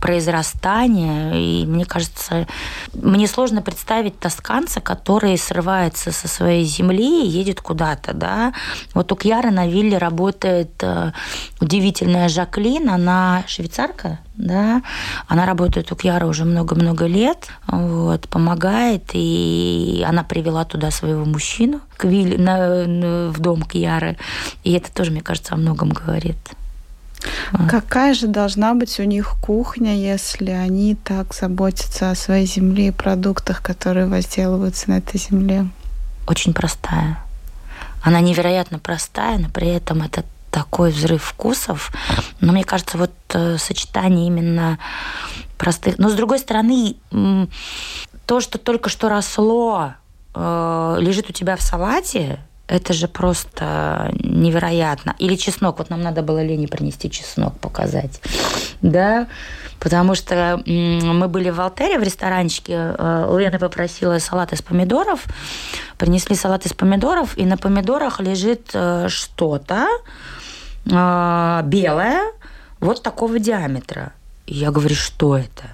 произрастания. 0.00 1.34
И 1.34 1.66
мне 1.66 1.84
кажется, 1.84 2.46
мне 2.92 3.26
сложно 3.26 3.62
представить 3.62 4.18
тосканца, 4.18 4.80
который 4.80 5.36
срывается 5.38 6.12
со 6.12 6.28
своей 6.28 6.64
земли 6.64 7.24
и 7.24 7.28
едет 7.28 7.60
куда-то. 7.60 8.14
Да? 8.14 8.52
Вот 8.92 9.10
у 9.12 9.16
Кьяры 9.16 9.50
на 9.50 9.66
вилле 9.66 9.98
работает 9.98 10.70
э, 10.82 11.12
удивительная 11.60 12.28
Жаклин, 12.28 12.90
она 12.90 13.44
швейцарка, 13.46 14.18
да, 14.36 14.82
она 15.28 15.46
работает 15.46 15.90
у 15.92 15.96
Кьяры 15.96 16.26
уже 16.26 16.44
много-много 16.44 17.06
лет, 17.06 17.48
вот, 17.66 18.28
помогает, 18.28 19.10
и 19.12 20.04
она 20.06 20.24
привела 20.24 20.64
туда 20.64 20.90
своего 20.90 21.24
мужчину 21.24 21.80
к 21.96 22.04
Вилли, 22.04 22.36
на, 22.36 22.84
на, 22.86 23.28
в 23.30 23.40
дом 23.40 23.62
Кьяры, 23.62 24.16
и 24.64 24.72
это 24.72 24.92
тоже, 24.92 25.12
мне 25.12 25.20
кажется, 25.20 25.54
о 25.54 25.56
многом 25.56 25.90
говорит. 25.90 26.36
Какая 27.68 28.14
же 28.14 28.26
должна 28.26 28.74
быть 28.74 28.98
у 29.00 29.04
них 29.04 29.36
кухня, 29.40 29.96
если 29.96 30.50
они 30.50 30.94
так 30.94 31.34
заботятся 31.34 32.10
о 32.10 32.14
своей 32.14 32.46
земле 32.46 32.88
и 32.88 32.90
продуктах, 32.92 33.62
которые 33.62 34.06
возделываются 34.06 34.90
на 34.90 34.98
этой 34.98 35.18
земле? 35.18 35.68
Очень 36.26 36.52
простая. 36.52 37.18
Она 38.02 38.20
невероятно 38.20 38.78
простая, 38.78 39.38
но 39.38 39.48
при 39.48 39.68
этом 39.68 40.02
это 40.02 40.24
такой 40.50 40.90
взрыв 40.90 41.22
вкусов. 41.22 41.90
Но 42.40 42.52
мне 42.52 42.64
кажется, 42.64 42.98
вот 42.98 43.10
э, 43.30 43.58
сочетание 43.58 44.26
именно 44.28 44.78
простых... 45.58 45.98
Но 45.98 46.08
с 46.10 46.14
другой 46.14 46.38
стороны, 46.38 46.96
то, 48.26 48.40
что 48.40 48.58
только 48.58 48.88
что 48.88 49.08
росло, 49.08 49.94
э, 50.34 50.96
лежит 51.00 51.28
у 51.28 51.32
тебя 51.32 51.56
в 51.56 51.62
салате, 51.62 52.38
это 52.66 52.94
же 52.94 53.08
просто 53.08 54.10
невероятно. 54.20 55.14
Или 55.18 55.36
чеснок. 55.36 55.78
Вот 55.78 55.90
нам 55.90 56.00
надо 56.00 56.22
было 56.22 56.42
Лене 56.42 56.66
принести 56.66 57.10
чеснок 57.10 57.58
показать. 57.58 58.20
Да, 58.80 59.26
потому 59.80 60.14
что 60.14 60.62
мы 60.64 61.28
были 61.28 61.50
в 61.50 61.60
Алтере 61.60 61.98
в 61.98 62.02
ресторанчике. 62.02 62.94
Э, 62.98 63.36
Лена 63.38 63.58
попросила 63.58 64.18
салат 64.18 64.52
из 64.52 64.62
помидоров. 64.62 65.24
Принесли 65.98 66.34
салат 66.34 66.64
из 66.64 66.72
помидоров, 66.72 67.36
и 67.36 67.44
на 67.44 67.58
помидорах 67.58 68.20
лежит 68.20 68.70
э, 68.72 69.08
что-то 69.08 69.86
э, 70.86 71.60
белое, 71.64 72.32
вот 72.80 73.02
такого 73.02 73.38
диаметра. 73.38 74.12
И 74.46 74.54
я 74.54 74.70
говорю, 74.70 74.94
что 74.94 75.36
это? 75.36 75.64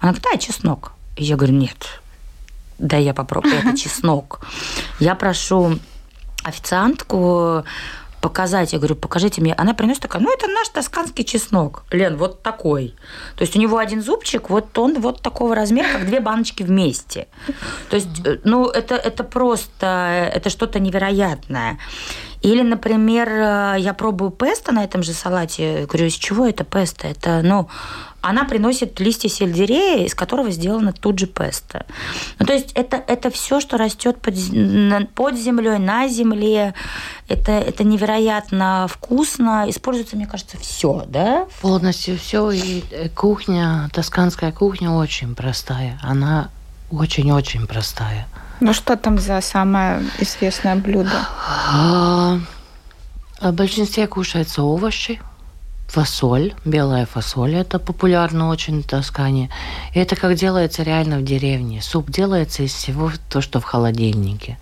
Она 0.00 0.12
говорит, 0.12 0.24
да, 0.32 0.38
чеснок. 0.38 0.92
И 1.16 1.24
я 1.24 1.36
говорю, 1.36 1.54
нет, 1.54 2.00
да 2.78 2.96
я 2.96 3.14
попробую, 3.14 3.54
это 3.58 3.76
чеснок. 3.76 4.40
Я 4.98 5.14
прошу 5.14 5.78
официантку 6.46 7.64
показать. 8.20 8.72
Я 8.72 8.78
говорю, 8.78 8.96
покажите 8.96 9.40
мне. 9.40 9.54
Она 9.54 9.74
приносит 9.74 10.02
такая, 10.02 10.22
ну, 10.22 10.32
это 10.32 10.48
наш 10.48 10.68
тосканский 10.68 11.24
чеснок. 11.24 11.84
Лен, 11.90 12.16
вот 12.16 12.42
такой. 12.42 12.94
То 13.36 13.42
есть 13.42 13.56
у 13.56 13.60
него 13.60 13.78
один 13.78 14.02
зубчик, 14.02 14.50
вот 14.50 14.76
он 14.78 15.00
вот 15.00 15.20
такого 15.22 15.54
размера, 15.54 15.86
как 15.92 16.06
две 16.06 16.20
баночки 16.20 16.64
вместе. 16.64 17.28
То 17.88 17.96
есть, 17.96 18.08
э, 18.24 18.38
ну, 18.44 18.68
это, 18.68 18.96
это 18.96 19.22
просто, 19.22 20.30
это 20.34 20.50
что-то 20.50 20.80
невероятное. 20.80 21.78
Или, 22.46 22.62
например, 22.62 23.28
э, 23.28 23.76
я 23.80 23.92
пробую 23.92 24.30
песто 24.30 24.70
на 24.70 24.84
этом 24.84 25.02
же 25.02 25.12
салате. 25.12 25.84
Говорю, 25.86 26.06
из 26.06 26.12
чего 26.12 26.46
это 26.46 26.62
песто? 26.62 27.08
Это, 27.08 27.40
ну, 27.42 27.68
она 28.20 28.44
приносит 28.44 29.00
листья 29.00 29.28
сельдерея, 29.28 30.06
из 30.06 30.14
которого 30.14 30.52
сделано 30.52 30.92
тут 30.92 31.18
же 31.18 31.26
песто. 31.26 31.86
Ну, 32.38 32.46
то 32.46 32.52
есть 32.52 32.70
это, 32.74 33.02
это 33.08 33.30
все, 33.30 33.58
что 33.58 33.76
растет 33.76 34.20
под, 34.20 34.34
под 35.16 35.36
землей, 35.36 35.78
на 35.78 36.06
земле. 36.06 36.74
Это, 37.26 37.50
это 37.50 37.82
невероятно 37.82 38.86
вкусно. 38.88 39.64
Используется, 39.66 40.14
мне 40.14 40.28
кажется, 40.28 40.56
все, 40.56 41.04
да? 41.08 41.48
Полностью 41.60 42.16
все. 42.16 42.52
И 42.52 42.84
э, 42.92 43.08
кухня, 43.08 43.90
тосканская 43.92 44.52
кухня 44.52 44.92
очень 44.92 45.34
простая. 45.34 45.98
Она 46.00 46.50
очень-очень 46.92 47.66
простая. 47.66 48.28
Ну 48.60 48.72
что 48.72 48.96
там 48.96 49.18
за 49.18 49.40
самое 49.40 50.02
известное 50.18 50.76
блюдо? 50.76 51.26
А, 51.72 52.38
в 53.40 53.52
большинстве 53.52 54.06
кушаются 54.06 54.62
овощи, 54.62 55.20
фасоль, 55.88 56.54
белая 56.64 57.06
фасоль, 57.06 57.54
это 57.54 57.78
популярно 57.78 58.48
очень 58.48 58.82
в 58.82 58.86
Тоскане. 58.86 59.50
И 59.94 59.98
это 59.98 60.16
как 60.16 60.34
делается 60.34 60.82
реально 60.82 61.18
в 61.18 61.24
деревне. 61.24 61.82
Суп 61.82 62.10
делается 62.10 62.62
из 62.62 62.72
всего 62.72 63.12
то, 63.28 63.40
что 63.40 63.60
в 63.60 63.64
холодильнике. 63.64 64.58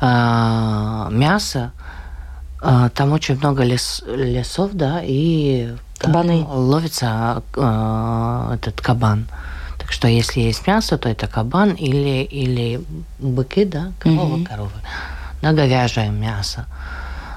А, 0.00 1.08
мясо, 1.10 1.72
а, 2.62 2.90
там 2.90 3.12
очень 3.12 3.38
много 3.38 3.62
лес, 3.64 4.02
лесов, 4.06 4.72
да, 4.74 5.00
и 5.02 5.74
Кабаны. 5.98 6.44
Ловится 6.46 7.42
а, 7.56 8.54
этот 8.54 8.80
кабан. 8.80 9.26
Так 9.86 9.92
что 9.92 10.08
если 10.08 10.40
есть 10.40 10.66
мясо, 10.66 10.98
то 10.98 11.08
это 11.08 11.28
кабан 11.28 11.70
или, 11.74 12.24
или 12.24 12.84
быки, 13.20 13.64
да, 13.64 13.92
корова, 14.00 14.34
угу. 14.34 14.44
коровы. 14.44 14.80
Да, 15.42 15.52
говяжье 15.52 16.10
мясо. 16.10 16.66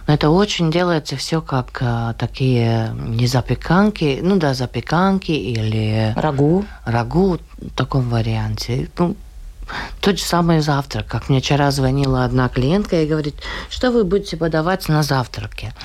Но 0.08 0.16
это 0.16 0.32
очень 0.32 0.72
делается 0.72 1.16
все 1.16 1.44
как 1.44 1.78
а, 1.82 2.14
такие 2.14 2.92
не 2.96 3.28
запеканки, 3.28 4.20
ну 4.24 4.38
да, 4.38 4.56
запеканки 4.56 5.30
или... 5.30 6.12
Рагу. 6.16 6.66
Рагу 6.86 7.38
в 7.60 7.70
таком 7.76 8.10
варианте. 8.10 8.90
Ну, 8.98 9.16
тот 10.02 10.18
же 10.18 10.26
самый 10.26 10.62
завтрак. 10.62 11.06
Как 11.06 11.30
мне 11.30 11.42
вчера 11.42 11.70
звонила 11.70 12.26
одна 12.26 12.50
клиентка 12.50 13.00
и 13.04 13.06
говорит, 13.06 13.36
что 13.70 13.92
вы 13.92 14.04
будете 14.04 14.38
подавать 14.38 14.90
на 14.90 15.04
завтраке. 15.04 15.76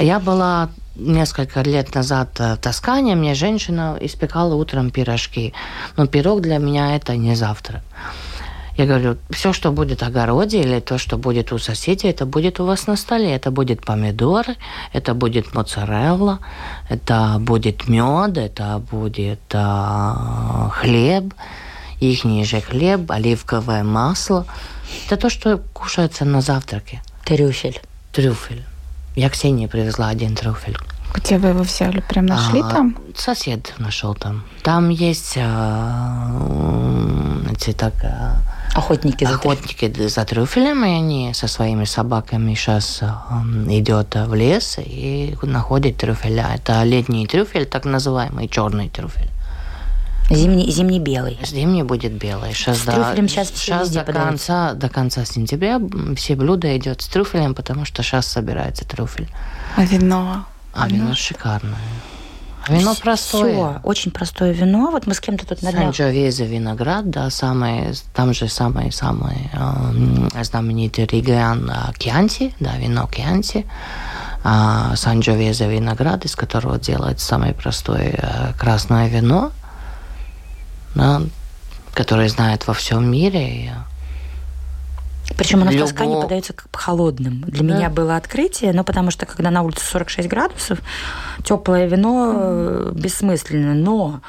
Я 0.00 0.20
была 0.20 0.70
несколько 0.96 1.62
лет 1.62 1.94
назад 1.94 2.38
в 2.38 2.56
Тоскане, 2.56 3.14
мне 3.14 3.34
женщина 3.34 3.96
испекала 4.00 4.54
утром 4.54 4.90
пирожки. 4.90 5.52
Но 5.96 6.06
пирог 6.06 6.40
для 6.40 6.58
меня 6.58 6.96
это 6.96 7.16
не 7.16 7.34
завтрак. 7.34 7.82
Я 8.76 8.86
говорю, 8.86 9.18
все, 9.30 9.52
что 9.52 9.70
будет 9.70 10.00
в 10.00 10.06
огороде 10.06 10.60
или 10.62 10.80
то, 10.80 10.96
что 10.96 11.18
будет 11.18 11.52
у 11.52 11.58
соседей, 11.58 12.08
это 12.08 12.24
будет 12.24 12.58
у 12.58 12.64
вас 12.64 12.86
на 12.86 12.96
столе. 12.96 13.34
Это 13.34 13.50
будет 13.50 13.84
помидоры, 13.84 14.56
это 14.94 15.12
будет 15.12 15.54
моцарелла, 15.54 16.38
это 16.88 17.36
будет 17.38 17.88
мед, 17.88 18.38
это 18.38 18.82
будет 18.90 19.40
э, 19.52 20.68
хлеб, 20.70 21.34
их 22.00 22.46
же 22.46 22.60
хлеб, 22.60 23.10
оливковое 23.10 23.84
масло. 23.84 24.46
Это 25.06 25.16
то, 25.16 25.28
что 25.30 25.58
кушается 25.74 26.24
на 26.24 26.40
завтраке. 26.40 27.02
Трюфель. 27.24 27.80
Трюфель. 28.12 28.64
Я 29.14 29.28
Ксении 29.28 29.66
привезла 29.66 30.08
один 30.08 30.34
трюфель. 30.34 30.76
Где 31.14 31.36
вы 31.36 31.48
его 31.48 31.62
взяли? 31.62 32.00
Прям 32.08 32.26
нашли 32.26 32.60
а, 32.60 32.70
там? 32.70 32.96
Сосед 33.14 33.74
нашел 33.78 34.14
там. 34.14 34.44
Там 34.62 34.88
есть 34.88 35.34
а, 35.36 36.30
эти 37.50 37.72
так... 37.72 37.92
А, 38.02 38.36
охотники 38.74 39.24
за 39.24 39.34
охотники 39.34 40.08
за 40.08 40.24
трюфелем, 40.24 40.84
и 40.84 40.88
они 40.88 41.34
со 41.34 41.46
своими 41.48 41.84
собаками 41.84 42.54
сейчас 42.54 43.00
а, 43.02 43.42
идет 43.68 44.14
в 44.14 44.34
лес 44.34 44.78
и 44.78 45.36
находят 45.42 45.98
трюфеля. 45.98 46.48
Это 46.54 46.82
летний 46.82 47.26
трюфель, 47.26 47.66
так 47.66 47.84
называемый 47.84 48.48
черный 48.48 48.88
трюфель. 48.88 49.28
Зимний, 50.34 50.70
зимний 50.70 50.98
белый. 50.98 51.38
Зимний 51.44 51.82
будет 51.82 52.12
белый. 52.12 52.54
Сейчас, 52.54 52.78
с 52.78 52.82
трюфелем 52.82 53.28
сейчас, 53.28 53.48
сейчас 53.48 53.90
до 53.90 54.04
конца, 54.04 54.74
до 54.74 54.88
конца 54.88 55.24
сентября 55.24 55.80
все 56.16 56.36
блюда 56.36 56.76
идет 56.76 57.02
с 57.02 57.08
трюфелем, 57.08 57.54
потому 57.54 57.84
что 57.84 58.02
сейчас 58.02 58.26
собирается 58.26 58.84
трюфель. 58.84 59.28
А 59.76 59.84
вино? 59.84 60.44
А 60.74 60.88
вино, 60.88 61.04
вино 61.04 61.14
шикарное. 61.14 61.76
А 62.66 62.72
вино 62.72 62.94
простое. 62.94 63.52
Все, 63.52 63.80
очень 63.82 64.10
простое 64.10 64.52
вино. 64.52 64.90
Вот 64.90 65.06
мы 65.06 65.14
с 65.14 65.20
кем-то 65.20 65.46
тут 65.46 65.62
на 65.62 65.72
днях... 65.72 65.84
Санджовезе 65.84 66.46
виноград, 66.46 67.10
да, 67.10 67.28
самый, 67.30 67.92
там 68.14 68.32
же 68.32 68.48
самый-самый 68.48 69.50
э, 69.52 70.42
знаменитый 70.44 71.06
регион 71.06 71.70
э, 71.70 71.92
Кьянти, 71.98 72.54
да, 72.60 72.76
вино 72.76 73.08
Кьянти. 73.08 73.66
Э, 74.44 74.94
Санджовезе 74.94 75.68
виноград, 75.68 76.24
из 76.24 76.36
которого 76.36 76.78
делается 76.78 77.26
самое 77.26 77.52
простое 77.52 78.14
э, 78.16 78.52
красное 78.58 79.08
вино, 79.08 79.50
да, 80.94 81.22
которое 81.94 82.28
знает 82.28 82.66
во 82.66 82.74
всем 82.74 83.10
мире. 83.10 83.74
Причем 85.36 85.62
оно 85.62 85.70
Любо... 85.70 85.86
в 85.86 85.88
Тоскане 85.88 86.20
подается 86.20 86.52
как 86.52 86.68
холодным. 86.72 87.42
Для 87.42 87.66
да. 87.66 87.74
меня 87.74 87.90
было 87.90 88.16
открытие, 88.16 88.72
но 88.72 88.84
потому 88.84 89.10
что 89.10 89.24
когда 89.24 89.50
на 89.50 89.62
улице 89.62 89.84
46 89.86 90.28
градусов, 90.28 90.78
теплое 91.44 91.86
вино 91.86 92.34
mm. 92.34 93.00
бессмысленно. 93.00 93.74
Но 93.74 94.20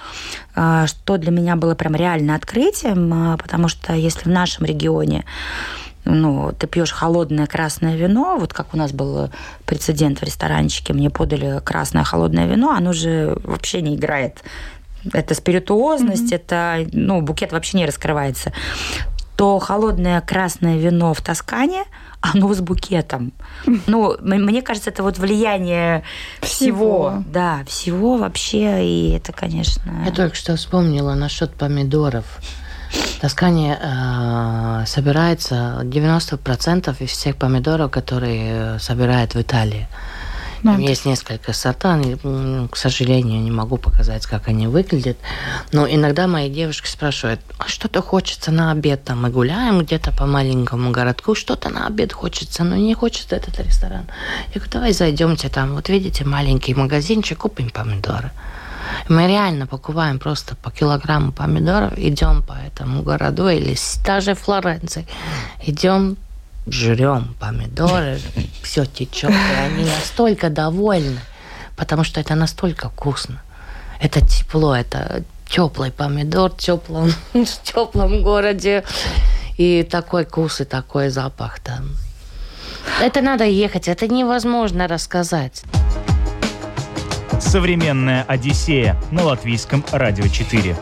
а, 0.56 0.88
что 0.88 1.18
для 1.18 1.32
меня 1.32 1.56
было 1.56 1.76
прям 1.76 1.96
реально 1.96 2.36
открытием, 2.36 3.12
а, 3.14 3.38
потому 3.38 3.68
что 3.68 3.94
если 3.94 4.24
в 4.24 4.32
нашем 4.32 4.66
регионе 4.66 5.26
ну, 6.06 6.54
ты 6.58 6.68
пьешь 6.68 6.92
холодное 6.92 7.48
красное 7.48 7.96
вино, 7.96 8.38
вот 8.38 8.54
как 8.54 8.74
у 8.74 8.78
нас 8.78 8.92
был 8.92 9.30
прецедент 9.66 10.20
в 10.20 10.24
ресторанчике, 10.24 10.94
мне 10.94 11.10
подали 11.10 11.62
красное 11.64 12.04
холодное 12.04 12.46
вино, 12.46 12.72
оно 12.72 12.94
же 12.94 13.38
вообще 13.44 13.82
не 13.82 13.96
играет. 13.96 14.44
Это 15.12 15.34
спиритуозность, 15.34 16.32
mm-hmm. 16.32 16.36
это, 16.36 16.88
ну, 16.94 17.22
букет 17.22 17.52
вообще 17.52 17.78
не 17.78 17.86
раскрывается 17.86 18.54
то 19.36 19.60
холодное 19.60 20.22
красное 20.22 20.78
вино 20.78 21.14
в 21.14 21.22
Тоскане, 21.22 21.86
оно 22.22 22.54
с 22.54 22.62
букетом. 22.62 23.34
Ну, 23.88 24.16
мне 24.22 24.62
кажется, 24.62 24.90
это 24.90 25.04
вот 25.04 25.18
влияние 25.18 26.04
всего. 26.42 27.10
всего. 27.10 27.24
Да, 27.28 27.64
всего 27.68 28.18
вообще, 28.18 28.86
и 28.86 29.10
это, 29.18 29.34
конечно... 29.34 30.04
Я 30.06 30.12
только 30.12 30.36
что 30.36 30.56
вспомнила 30.56 31.16
насчет 31.16 31.54
помидоров. 31.54 32.26
В 32.92 33.22
Тоскане 33.22 33.78
э, 33.82 34.84
собирается 34.86 35.82
90% 35.84 36.96
из 37.00 37.10
всех 37.10 37.38
помидоров, 37.38 37.90
которые 37.90 38.78
собирают 38.80 39.34
в 39.34 39.42
Италии. 39.42 39.88
Там 40.64 40.80
ну, 40.80 40.88
есть 40.88 41.06
несколько 41.06 41.52
сортов, 41.52 41.84
к 42.72 42.78
сожалению, 42.78 43.42
не 43.42 43.52
могу 43.52 43.78
показать, 43.78 44.26
как 44.26 44.48
они 44.48 44.68
выглядят. 44.68 45.18
Но 45.74 45.88
иногда 45.88 46.26
мои 46.28 46.50
девушки 46.50 46.88
спрашивают, 46.88 47.42
а 47.58 47.68
что-то 47.68 48.02
хочется 48.02 48.52
на 48.52 48.72
обед, 48.72 49.04
там 49.04 49.24
мы 49.24 49.30
гуляем 49.30 49.80
где-то 49.80 50.14
по 50.14 50.26
маленькому 50.26 50.92
городку, 50.92 51.36
что-то 51.36 51.70
на 51.70 51.88
обед 51.88 52.14
хочется, 52.14 52.64
но 52.64 52.78
не 52.78 52.94
хочется 52.94 53.36
этот 53.36 53.60
ресторан. 53.60 54.06
Я 54.54 54.62
говорю, 54.62 54.72
давай 54.72 54.94
зайдемте 54.94 55.50
там, 55.50 55.76
вот 55.76 55.90
видите, 55.90 56.24
маленький 56.24 56.74
магазинчик, 56.74 57.40
купим 57.40 57.70
помидоры. 57.70 58.32
Мы 59.10 59.28
реально 59.28 59.68
покупаем 59.68 60.20
просто 60.20 60.56
по 60.56 60.72
килограмму 60.72 61.34
помидоров, 61.34 61.98
идем 61.98 62.42
по 62.42 62.54
этому 62.54 63.02
городу 63.02 63.50
или 63.50 63.76
даже 64.06 64.34
Флоренции, 64.34 65.06
идем 65.66 66.16
жрем 66.68 67.36
помидоры, 67.40 68.20
все 68.64 68.86
течет, 68.86 69.32
и 69.32 69.60
они 69.60 69.86
настолько 69.86 70.50
довольны, 70.50 71.20
потому 71.76 72.04
что 72.04 72.20
это 72.20 72.36
настолько 72.36 72.90
вкусно. 72.90 73.42
Это 74.00 74.22
тепло, 74.22 74.76
это 74.76 75.24
теплый 75.48 75.92
помидор 75.92 76.52
в 76.52 76.58
теплом, 76.58 77.12
в 77.34 77.64
теплом 77.64 78.24
городе. 78.24 78.84
И 79.58 79.84
такой 79.84 80.26
вкус, 80.26 80.62
и 80.62 80.66
такой 80.66 81.10
запах 81.10 81.60
там. 81.60 81.92
Это 83.02 83.22
надо 83.22 83.46
ехать, 83.46 83.88
это 83.88 84.08
невозможно 84.08 84.88
рассказать. 84.88 85.64
Современная 87.40 88.24
Одиссея 88.24 89.00
на 89.12 89.24
латвийском 89.24 89.86
радио 89.92 90.28
4. 90.28 90.76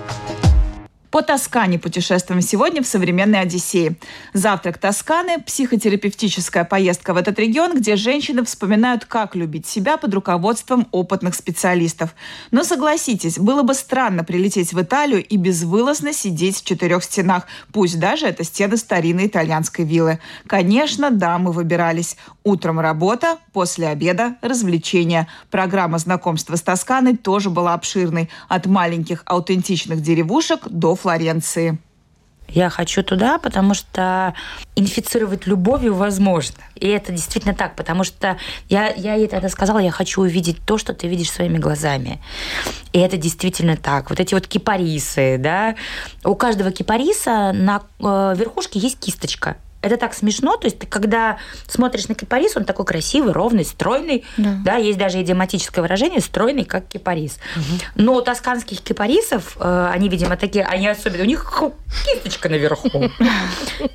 По 1.12 1.22
Тоскане 1.22 1.78
путешествуем 1.78 2.42
сегодня 2.42 2.82
в 2.82 2.88
современной 2.88 3.42
Одиссее. 3.42 3.98
Завтрак 4.32 4.78
Тосканы– 4.78 5.42
психотерапевтическая 5.46 6.64
поездка 6.64 7.14
в 7.14 7.18
этот 7.18 7.38
регион, 7.38 7.76
где 7.76 7.98
женщины 7.98 8.46
вспоминают, 8.46 9.04
как 9.04 9.36
любить 9.36 9.68
себя 9.68 9.98
под 9.98 10.14
руководством 10.14 10.88
опытных 10.92 11.36
специалистов. 11.36 12.16
Но 12.52 12.64
согласитесь, 12.64 13.38
было 13.38 13.62
бы 13.62 13.74
странно 13.74 14.24
прилететь 14.24 14.72
в 14.72 14.82
Италию 14.82 15.22
и 15.22 15.36
безвылазно 15.36 16.14
сидеть 16.14 16.60
в 16.60 16.64
четырех 16.64 17.04
стенах, 17.04 17.46
пусть 17.74 18.00
даже 18.00 18.28
это 18.28 18.46
стены 18.46 18.78
старинной 18.78 19.28
итальянской 19.28 19.84
виллы. 19.84 20.20
Конечно, 20.48 21.12
да, 21.12 21.38
мы 21.38 21.52
выбирались. 21.52 22.16
Утром 22.46 22.80
работа, 22.80 23.38
после 23.52 23.90
обеда– 23.90 24.38
развлечения. 24.42 25.28
Программа 25.50 25.98
знакомства 25.98 26.56
с 26.56 26.62
Тосканой 26.62 27.18
тоже 27.18 27.50
была 27.50 27.74
обширной. 27.74 28.30
От 28.48 28.66
маленьких 28.66 29.24
аутентичных 29.26 30.02
деревушек 30.02 30.62
до 30.70 30.96
Флоренции. 31.02 31.78
Я 32.48 32.70
хочу 32.70 33.02
туда, 33.02 33.38
потому 33.38 33.74
что 33.74 34.34
инфицировать 34.76 35.48
любовью 35.48 35.94
возможно. 35.96 36.58
И 36.76 36.88
это 36.88 37.14
действительно 37.14 37.54
так, 37.54 37.76
потому 37.76 38.04
что 38.04 38.38
я, 38.68 38.90
я 38.90 39.16
ей 39.16 39.28
тогда 39.28 39.48
сказала, 39.48 39.80
я 39.80 39.92
хочу 39.92 40.22
увидеть 40.22 40.58
то, 40.66 40.78
что 40.78 40.94
ты 40.94 41.08
видишь 41.08 41.32
своими 41.32 41.58
глазами. 41.58 42.20
И 42.92 43.00
это 43.00 43.16
действительно 43.16 43.78
так. 43.78 44.10
Вот 44.10 44.20
эти 44.20 44.34
вот 44.34 44.48
кипарисы, 44.48 45.38
да. 45.40 45.76
У 46.26 46.36
каждого 46.36 46.72
кипариса 46.72 47.54
на 47.54 47.84
э, 48.00 48.36
верхушке 48.38 48.80
есть 48.80 49.00
кисточка 49.00 49.56
это 49.82 49.98
так 49.98 50.14
смешно. 50.14 50.58
То 50.58 50.66
есть 50.66 50.80
ты 50.80 50.88
когда 50.88 51.38
смотришь 51.68 52.08
на 52.08 52.16
кипарис, 52.16 52.56
он 52.56 52.66
такой 52.66 52.86
красивый, 52.86 53.34
ровный, 53.34 53.66
стройный. 53.66 54.24
Да, 54.38 54.58
да 54.64 54.76
есть 54.76 54.98
даже 54.98 55.22
идиоматическое 55.22 55.82
выражение 55.82 56.22
стройный, 56.22 56.66
как 56.66 56.88
кипарис. 56.88 57.40
Угу. 57.56 58.04
Но 58.04 58.16
у 58.16 58.22
тосканских 58.22 58.82
кипарисов, 58.82 59.58
э, 59.60 59.90
они, 59.92 60.10
видимо, 60.10 60.38
такие, 60.38 60.66
они 60.66 60.88
особенно, 60.88 61.24
у 61.24 61.28
них 61.28 61.64
кисточка 62.06 62.50
наверху. 62.50 62.90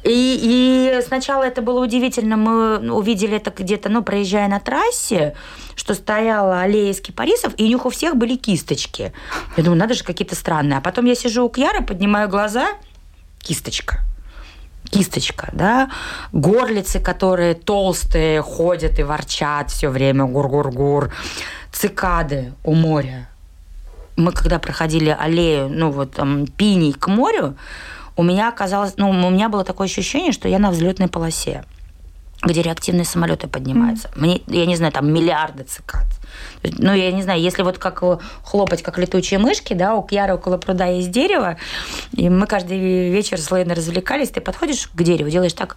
И, 0.05 0.94
и 0.94 1.01
сначала 1.07 1.44
это 1.44 1.62
было 1.62 1.83
удивительно. 1.83 2.37
Мы 2.37 2.92
увидели 2.92 3.37
это 3.37 3.51
где-то, 3.51 3.88
ну, 3.88 4.03
проезжая 4.03 4.49
на 4.49 4.61
трассе, 4.61 5.35
что 5.75 5.94
стояла 5.94 6.61
аллея 6.62 6.92
из 6.92 7.01
кипарисов, 7.01 7.53
и 7.57 7.64
у 7.64 7.68
них 7.68 7.87
у 7.87 7.90
всех 7.90 8.16
были 8.16 8.37
кисточки. 8.37 9.12
Я 9.57 9.62
думаю, 9.62 9.79
надо 9.79 9.94
же, 9.94 10.05
какие-то 10.05 10.35
странные. 10.35 10.79
А 10.79 10.81
потом 10.81 11.05
я 11.05 11.14
сижу 11.14 11.44
у 11.44 11.49
Кьяра, 11.49 11.83
поднимаю 11.83 12.29
глаза, 12.29 12.68
кисточка 13.40 14.01
кисточка, 14.90 15.49
да, 15.53 15.90
горлицы, 16.33 17.01
которые 17.01 17.55
толстые, 17.55 18.42
ходят 18.42 18.99
и 18.99 19.03
ворчат 19.03 19.70
все 19.70 19.88
время, 19.88 20.25
гур-гур-гур, 20.25 21.12
цикады 21.72 22.53
у 22.64 22.75
моря. 22.75 23.29
Мы 24.16 24.33
когда 24.33 24.59
проходили 24.59 25.14
аллею, 25.18 25.68
ну 25.68 25.90
вот 25.90 26.12
там, 26.12 26.46
пиней 26.46 26.92
к 26.92 27.07
морю, 27.09 27.57
у 28.16 28.22
меня 28.22 28.49
оказалось, 28.49 28.94
ну, 28.96 29.11
у 29.11 29.31
меня 29.31 29.49
было 29.49 29.62
такое 29.62 29.87
ощущение, 29.87 30.33
что 30.33 30.49
я 30.49 30.59
на 30.59 30.70
взлетной 30.70 31.09
полосе 31.09 31.64
где 32.42 32.62
реактивные 32.62 33.05
самолеты 33.05 33.49
поднимаются. 33.49 34.09
Mm. 34.09 34.20
Мне, 34.20 34.42
я 34.46 34.66
не 34.66 34.77
знаю, 34.77 34.92
там 34.92 35.12
миллиарды 35.12 35.64
цикад. 35.64 36.05
Ну, 36.62 36.92
я 36.92 37.12
не 37.12 37.22
знаю, 37.22 37.40
если 37.40 37.62
вот 37.62 37.79
как 37.79 38.03
хлопать, 38.42 38.83
как 38.83 38.99
летучие 38.99 39.38
мышки, 39.38 39.75
да, 39.75 39.94
у 39.94 40.03
Кьяры 40.03 40.35
около 40.35 40.59
пруда 40.59 40.87
есть 40.87 41.11
дерево, 41.11 41.57
и 42.12 42.29
мы 42.29 42.46
каждый 42.46 43.11
вечер 43.11 43.38
с 43.38 43.51
Лейной 43.51 43.75
развлекались, 43.75 44.31
ты 44.31 44.40
подходишь 44.40 44.88
к 44.88 45.03
дереву, 45.03 45.31
делаешь 45.31 45.53
так, 45.53 45.77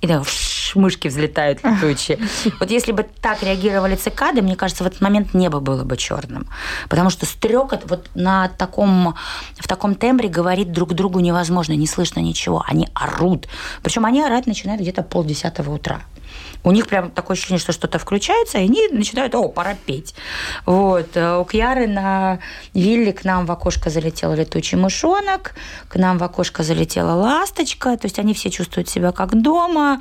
и 0.00 0.06
да, 0.06 0.22
мышки 0.74 1.08
взлетают 1.08 1.62
летучие. 1.62 2.18
Вот 2.58 2.70
если 2.70 2.92
бы 2.92 3.06
так 3.20 3.42
реагировали 3.42 3.96
цикады, 3.96 4.40
мне 4.40 4.56
кажется, 4.56 4.84
в 4.84 4.86
этот 4.86 5.00
момент 5.00 5.34
небо 5.34 5.60
было 5.60 5.84
бы 5.84 5.96
черным. 5.96 6.46
Потому 6.88 7.10
что 7.10 7.26
стрекот 7.26 7.82
вот 7.86 8.08
на 8.14 8.48
таком, 8.48 9.14
в 9.58 9.68
таком 9.68 9.94
тембре 9.94 10.28
говорит 10.28 10.72
друг 10.72 10.94
другу 10.94 11.20
невозможно, 11.20 11.74
не 11.74 11.86
слышно 11.86 12.20
ничего. 12.20 12.64
Они 12.66 12.88
орут. 12.94 13.48
Причем 13.82 14.06
они 14.06 14.22
орать 14.22 14.46
начинают 14.46 14.80
где-то 14.80 15.02
полдесятого 15.02 15.74
утра 15.74 16.00
у 16.62 16.72
них 16.72 16.86
прям 16.86 17.10
такое 17.10 17.36
ощущение, 17.36 17.58
что 17.58 17.72
что-то 17.72 17.98
включается, 17.98 18.58
и 18.58 18.64
они 18.64 18.88
начинают, 18.88 19.34
о, 19.34 19.48
пора 19.48 19.74
петь. 19.86 20.14
Вот. 20.66 21.16
Э, 21.16 21.38
у 21.38 21.44
Кьяры 21.44 21.86
на 21.86 22.40
вилле 22.74 23.12
к 23.12 23.24
нам 23.24 23.46
в 23.46 23.52
окошко 23.52 23.90
залетел 23.90 24.34
летучий 24.34 24.76
мышонок, 24.76 25.54
к 25.88 25.96
нам 25.96 26.18
в 26.18 26.22
окошко 26.22 26.62
залетела 26.62 27.12
ласточка, 27.12 27.96
то 27.96 28.06
есть 28.06 28.18
они 28.18 28.34
все 28.34 28.50
чувствуют 28.50 28.88
себя 28.88 29.12
как 29.12 29.40
дома. 29.40 30.00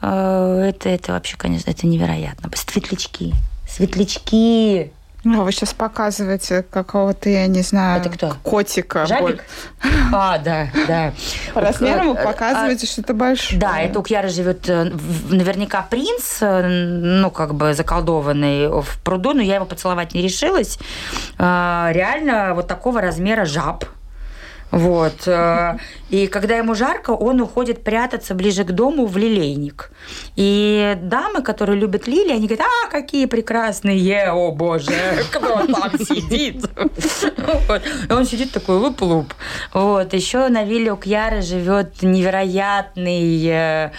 Э, 0.00 0.66
это, 0.68 0.88
это 0.88 1.12
вообще, 1.12 1.36
конечно, 1.36 1.70
это 1.70 1.86
невероятно. 1.86 2.50
Светлячки. 2.54 3.34
Светлячки. 3.68 4.92
Ну, 5.24 5.42
вы 5.42 5.50
сейчас 5.50 5.74
показываете 5.74 6.62
какого-то, 6.62 7.28
я 7.28 7.46
не 7.48 7.62
знаю, 7.62 8.00
это 8.00 8.10
кто? 8.10 8.36
котика. 8.42 9.04
Жабик? 9.06 9.44
А, 10.12 10.38
да, 10.38 10.68
да. 10.86 11.12
По 11.54 11.60
размерам 11.60 12.12
вы 12.12 12.18
а, 12.18 12.24
показываете, 12.24 12.86
что 12.86 13.00
это 13.00 13.14
большое. 13.14 13.60
Да, 13.60 13.80
это 13.80 13.98
у 13.98 14.02
Кьяры 14.02 14.28
живет 14.28 14.68
э, 14.68 14.84
наверняка 15.28 15.82
принц, 15.82 16.38
э, 16.40 16.66
ну, 16.66 17.30
как 17.30 17.54
бы 17.54 17.74
заколдованный 17.74 18.68
в 18.80 19.02
пруду, 19.02 19.32
но 19.32 19.42
я 19.42 19.56
его 19.56 19.64
поцеловать 19.64 20.14
не 20.14 20.22
решилась. 20.22 20.78
А, 21.36 21.90
реально 21.92 22.54
вот 22.54 22.68
такого 22.68 23.00
размера 23.00 23.44
жаб– 23.44 23.84
вот. 24.70 25.26
Э, 25.26 25.78
и 26.10 26.26
когда 26.26 26.56
ему 26.56 26.74
жарко, 26.74 27.10
он 27.10 27.40
уходит 27.40 27.84
прятаться 27.84 28.34
ближе 28.34 28.64
к 28.64 28.72
дому 28.72 29.06
в 29.06 29.16
лилейник. 29.16 29.90
И 30.36 30.96
дамы, 31.02 31.42
которые 31.42 31.78
любят 31.78 32.06
лилии, 32.06 32.32
они 32.32 32.46
говорят, 32.46 32.66
а, 32.66 32.90
какие 32.90 33.26
прекрасные, 33.26 34.30
о 34.30 34.52
боже, 34.52 34.92
кто 35.30 35.66
там 35.66 35.98
сидит? 35.98 36.64
И 38.08 38.12
он 38.12 38.24
сидит 38.24 38.52
такой, 38.52 38.76
луп-луп. 38.76 39.32
Вот. 39.72 40.12
Еще 40.12 40.48
на 40.48 40.64
вилле 40.64 40.92
у 40.92 40.96
Кьяры 40.96 41.42
живет 41.42 42.02
невероятный 42.02 43.46
э, 43.46 43.90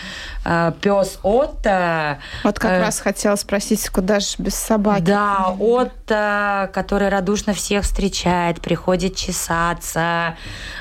э, 0.45 0.71
пес 0.82 1.19
Отто. 1.23 2.19
Вот 2.43 2.60
как 2.60 2.82
раз 2.82 2.99
хотела 2.99 3.36
спросить, 3.36 3.89
куда 3.89 4.19
же 4.19 4.36
без 4.38 4.55
собаки? 4.55 5.01
Да, 5.01 5.55
Отто, 5.60 6.69
который 6.73 7.10
радушно 7.10 7.53
всех 7.53 7.84
встречает, 7.84 8.62
приходит 8.62 9.15
чесаться, 9.15 10.36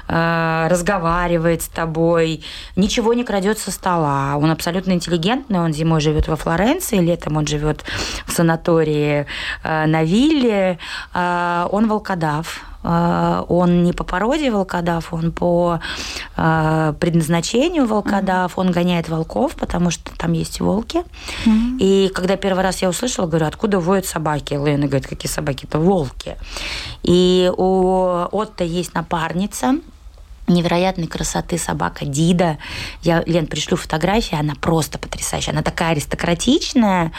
разговаривает 0.07 1.62
с 1.62 1.69
тобой, 1.69 2.43
ничего 2.77 3.14
не 3.14 3.25
крадет 3.25 3.59
со 3.59 3.71
стола. 3.71 4.37
Он 4.37 4.51
абсолютно 4.51 4.93
интеллигентный, 4.93 5.61
он 5.61 5.73
зимой 5.73 6.01
живет 6.01 6.29
во 6.29 6.37
Флоренции, 6.37 6.99
летом 6.99 7.37
он 7.37 7.47
живет 7.47 7.85
в 8.27 8.33
санатории 8.33 9.27
э, 9.62 9.87
на 9.87 10.05
вилле. 10.05 10.79
Э, 11.14 11.67
он 11.71 11.88
волкодав, 11.88 12.67
он 12.83 13.83
не 13.85 13.93
по 13.93 14.05
породе 14.05 14.51
волкодав, 14.51 15.12
он 15.12 15.33
по 15.33 15.81
предназначению 16.37 17.87
волкодав, 17.87 18.59
он 18.59 18.71
гоняет 18.71 19.09
волков, 19.09 19.57
потому 19.57 19.90
что 19.90 20.17
там 20.17 20.33
есть 20.33 20.61
волки. 20.61 21.02
Mm-hmm. 21.44 21.79
И 21.81 22.11
когда 22.15 22.37
первый 22.37 22.63
раз 22.63 22.83
я 22.83 22.88
услышала, 22.88 23.27
говорю, 23.27 23.46
откуда 23.46 23.81
воют 23.81 24.07
собаки? 24.07 24.55
Лена 24.55 24.87
говорит, 24.87 25.07
какие 25.07 25.31
собаки? 25.31 25.65
Это 25.65 25.79
волки. 25.79 26.37
И 27.02 27.50
у 27.57 28.29
Отто 28.31 28.65
есть 28.65 28.94
напарница, 28.94 29.79
невероятной 30.46 31.07
красоты 31.07 31.59
собака 31.59 32.07
Дида. 32.07 32.59
Я, 33.02 33.23
Лен, 33.27 33.46
пришлю 33.46 33.77
фотографии, 33.77 34.38
она 34.38 34.55
просто 34.55 34.98
потрясающая. 34.98 35.52
Она 35.52 35.63
такая 35.63 35.90
аристократичная, 35.90 37.13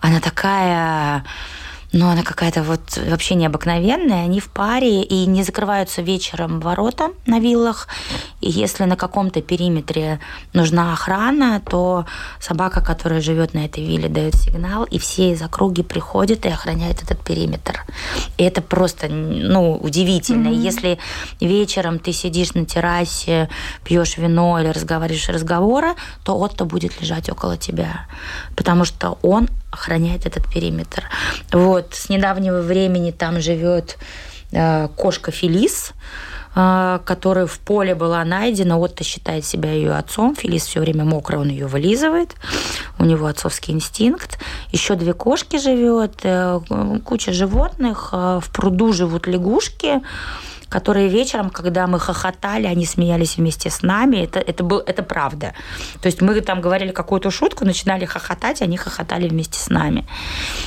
она 0.00 0.20
такая 0.20 1.24
но 1.92 2.10
она 2.10 2.22
какая-то 2.22 2.62
вот 2.62 2.96
вообще 2.96 3.34
необыкновенная. 3.34 4.24
Они 4.24 4.40
в 4.40 4.48
паре 4.50 5.02
и 5.02 5.26
не 5.26 5.42
закрываются 5.42 6.02
вечером 6.02 6.60
ворота 6.60 7.10
на 7.26 7.38
виллах. 7.38 7.86
И 8.40 8.50
если 8.50 8.84
на 8.84 8.96
каком-то 8.96 9.42
периметре 9.42 10.18
нужна 10.54 10.92
охрана, 10.92 11.60
то 11.60 12.06
собака, 12.40 12.80
которая 12.80 13.20
живет 13.20 13.54
на 13.54 13.66
этой 13.66 13.84
вилле, 13.84 14.08
дает 14.08 14.34
сигнал, 14.34 14.84
и 14.84 14.98
все 14.98 15.32
из 15.32 15.42
округи 15.42 15.82
приходят 15.82 16.46
и 16.46 16.48
охраняют 16.48 17.02
этот 17.02 17.22
периметр. 17.22 17.84
И 18.38 18.42
это 18.42 18.62
просто, 18.62 19.08
ну, 19.08 19.76
удивительно. 19.76 20.48
Mm-hmm. 20.48 20.64
Если 20.64 20.98
вечером 21.40 21.98
ты 21.98 22.12
сидишь 22.12 22.54
на 22.54 22.64
террасе, 22.64 23.50
пьешь 23.84 24.16
вино 24.16 24.58
или 24.58 24.68
разговариваешь 24.68 25.28
разговоры, 25.28 25.94
то 26.24 26.38
Отто 26.38 26.64
будет 26.64 27.00
лежать 27.00 27.28
около 27.28 27.56
тебя, 27.56 28.06
потому 28.56 28.84
что 28.84 29.18
он 29.22 29.48
охраняет 29.72 30.26
этот 30.26 30.48
периметр. 30.48 31.04
Вот, 31.50 31.94
с 31.94 32.08
недавнего 32.08 32.60
времени 32.60 33.10
там 33.10 33.40
живет 33.40 33.98
э, 34.52 34.88
кошка 34.96 35.32
Фелис, 35.32 35.92
э, 36.54 37.00
которая 37.04 37.46
в 37.46 37.58
поле 37.58 37.94
была 37.94 38.24
найдена. 38.24 38.78
Отто 38.78 39.02
считает 39.02 39.44
себя 39.44 39.72
ее 39.72 39.94
отцом. 39.94 40.36
Фелис 40.36 40.66
все 40.66 40.80
время 40.80 41.04
мокрая, 41.04 41.40
он 41.40 41.48
ее 41.48 41.66
вылизывает. 41.66 42.34
У 42.98 43.04
него 43.04 43.26
отцовский 43.26 43.72
инстинкт. 43.72 44.38
Еще 44.70 44.94
две 44.94 45.14
кошки 45.14 45.58
живет, 45.58 46.20
э, 46.22 46.60
куча 47.04 47.32
животных. 47.32 48.12
В 48.12 48.44
пруду 48.52 48.92
живут 48.92 49.26
лягушки 49.26 50.02
которые 50.72 51.08
вечером, 51.08 51.50
когда 51.50 51.86
мы 51.86 52.00
хохотали, 52.00 52.66
они 52.66 52.86
смеялись 52.86 53.36
вместе 53.36 53.68
с 53.68 53.82
нами. 53.82 54.16
Это, 54.16 54.40
это, 54.40 54.64
был, 54.64 54.78
это 54.78 55.02
правда. 55.02 55.52
То 56.00 56.06
есть 56.06 56.22
мы 56.22 56.40
там 56.40 56.60
говорили 56.60 56.92
какую-то 56.92 57.30
шутку, 57.30 57.64
начинали 57.64 58.06
хохотать, 58.06 58.62
они 58.62 58.76
хохотали 58.76 59.28
вместе 59.28 59.58
с 59.58 59.68
нами. 59.68 60.04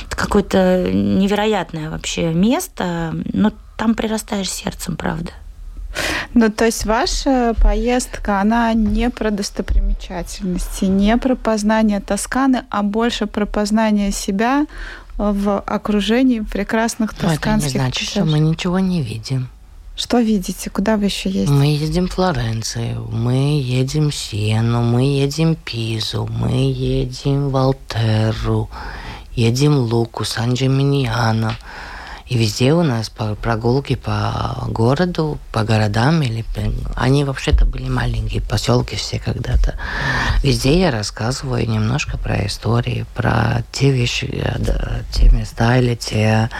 Это 0.06 0.16
какое-то 0.16 0.90
невероятное 0.92 1.90
вообще 1.90 2.32
место. 2.32 3.14
Но 3.32 3.52
там 3.76 3.94
прирастаешь 3.94 4.50
сердцем, 4.50 4.96
правда. 4.96 5.32
Ну, 6.34 6.50
то 6.50 6.66
есть 6.66 6.84
ваша 6.84 7.54
поездка, 7.62 8.40
она 8.40 8.74
не 8.74 9.10
про 9.10 9.30
достопримечательности, 9.30 10.84
не 10.84 11.16
про 11.16 11.34
познание 11.34 12.00
Тосканы, 12.00 12.64
а 12.70 12.82
больше 12.82 13.26
про 13.26 13.46
познание 13.46 14.12
себя 14.12 14.66
в 15.16 15.60
окружении 15.60 16.40
прекрасных 16.40 17.14
тосканских 17.14 17.46
Но 17.46 17.56
это 17.56 17.64
не 17.64 17.70
значит, 17.70 18.08
что 18.08 18.24
мы 18.24 18.38
ничего 18.38 18.78
не 18.78 19.02
видим. 19.02 19.48
Что 19.96 20.20
видите? 20.20 20.68
Куда 20.68 20.98
вы 20.98 21.06
еще 21.06 21.30
ездите? 21.30 21.52
Мы 21.52 21.74
едем 21.74 22.06
в 22.06 22.12
Флоренцию, 22.12 23.08
мы 23.10 23.62
едем 23.62 24.10
в 24.10 24.14
Сену, 24.14 24.82
мы 24.82 25.04
едем 25.04 25.54
в 25.54 25.58
Пизу, 25.58 26.28
мы 26.30 26.70
едем 26.70 27.48
в 27.48 27.56
Алтеру, 27.56 28.68
едем 29.34 29.78
в 29.78 29.94
Луку, 29.94 30.24
Сан-Джиминьяно. 30.24 31.56
И 32.28 32.36
везде 32.36 32.72
у 32.72 32.82
нас 32.82 33.08
прогулки 33.08 33.94
по 33.94 34.64
городу, 34.68 35.38
по 35.52 35.62
городам. 35.62 36.22
Или... 36.22 36.44
Они 36.96 37.24
вообще-то 37.24 37.64
были 37.64 37.88
маленькие 37.88 38.42
поселки 38.42 38.96
все 38.96 39.20
когда-то. 39.20 39.78
Везде 40.42 40.80
я 40.80 40.90
рассказываю 40.90 41.68
немножко 41.68 42.18
про 42.18 42.46
истории, 42.46 43.06
про 43.14 43.62
те 43.70 43.92
вещи, 43.92 44.28
э, 44.32 45.02
те 45.12 45.30
места 45.30 45.76
или 45.78 45.94
те 45.94 46.50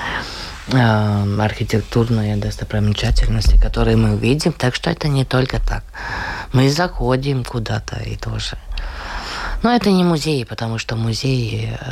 э, 0.69 1.41
архитектурные 1.41 2.37
достопримечательности, 2.37 3.59
которые 3.61 3.97
мы 3.97 4.15
увидим. 4.15 4.53
Так 4.53 4.75
что 4.77 4.91
это 4.91 5.09
не 5.09 5.25
только 5.25 5.59
так. 5.59 5.83
Мы 6.53 6.71
заходим 6.71 7.43
куда-то 7.43 7.97
и 7.97 8.17
тоже. 8.17 8.57
Но 9.63 9.75
это 9.75 9.91
не 9.91 10.05
музей, 10.05 10.45
потому 10.45 10.79
что 10.79 10.97
музей 10.97 11.71
э, 11.71 11.87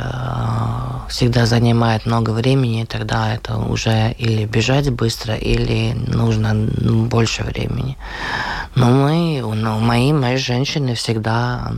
всегда 1.09 1.45
занимает 1.45 2.05
много 2.05 2.31
времени, 2.31 2.81
и 2.81 2.85
тогда 2.85 3.33
это 3.33 3.57
уже 3.57 4.11
или 4.17 4.45
бежать 4.45 4.89
быстро, 4.89 5.35
или 5.35 5.93
нужно 5.93 6.53
больше 7.09 7.43
времени. 7.43 7.97
Но 8.75 8.87
мы, 8.87 9.41
ну, 9.41 9.79
мои, 9.79 10.13
мои 10.13 10.37
женщины 10.37 10.95
всегда 10.95 11.71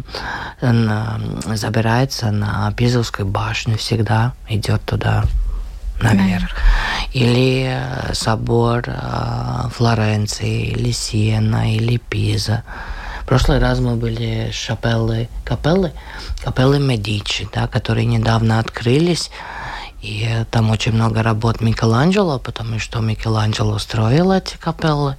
на, 0.62 1.20
забираются 1.56 2.32
на 2.32 2.72
Пизовскую 2.74 3.28
башню, 3.28 3.78
всегда 3.78 4.34
идет 4.50 4.82
туда 4.84 5.24
наверх. 6.02 6.56
Или 7.14 7.68
э, 7.70 8.14
собор 8.14 8.84
э, 8.88 9.70
Флоренции, 9.72 10.68
или 10.68 10.92
Сиена, 10.92 11.76
или 11.76 11.98
Пиза. 11.98 12.64
В 13.28 13.30
прошлый 13.30 13.60
раз 13.60 13.80
мы 13.80 13.98
были 13.98 14.52
шапеллы, 14.54 15.28
капеллы, 15.44 15.92
капеллы 16.46 16.80
Медичи, 16.80 17.46
да, 17.54 17.68
которые 17.68 18.06
недавно 18.06 18.58
открылись. 18.58 19.32
И 20.02 20.46
там 20.50 20.70
очень 20.70 20.94
много 20.94 21.24
работ 21.24 21.60
Микеланджело, 21.60 22.40
потому 22.40 22.80
что 22.80 23.02
Микеланджело 23.02 23.80
строил 23.80 24.32
эти 24.32 24.56
капеллы. 24.56 25.18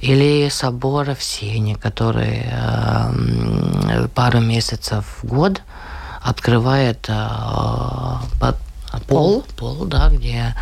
Или 0.00 0.48
соборы 0.48 1.14
в 1.14 1.22
Сене, 1.22 1.76
которые 1.76 2.50
э, 2.50 4.08
пару 4.14 4.40
месяцев 4.40 5.04
в 5.20 5.26
год 5.26 5.60
открывает 6.22 7.10
э, 7.10 7.28
под 8.92 9.06
пол, 9.06 9.44
пол, 9.56 9.84
да, 9.86 10.08
где 10.08 10.54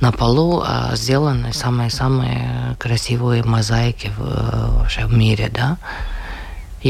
на 0.00 0.12
полу 0.12 0.62
а, 0.64 0.94
сделаны 0.94 1.52
самые-самые 1.52 2.76
красивые 2.78 3.42
мозаики 3.42 4.12
в, 4.16 4.78
вообще 4.78 5.06
в 5.06 5.12
мире, 5.12 5.50
да. 5.52 5.78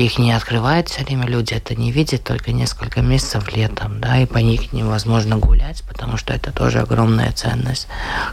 Их 0.01 0.18
не 0.18 0.32
открывают 0.32 0.88
все 0.88 1.05
время, 1.05 1.26
люди 1.26 1.55
это 1.55 1.74
не 1.74 1.92
видят 1.92 2.24
только 2.24 2.53
несколько 2.53 3.01
месяцев 3.01 3.55
летом, 3.55 4.01
да, 4.01 4.18
и 4.18 4.26
по 4.26 4.38
них 4.38 4.72
невозможно 4.72 5.36
гулять, 5.36 5.84
потому 5.88 6.16
что 6.16 6.34
это 6.34 6.53
тоже 6.53 6.80
огромная 6.80 7.32
ценность. 7.32 7.86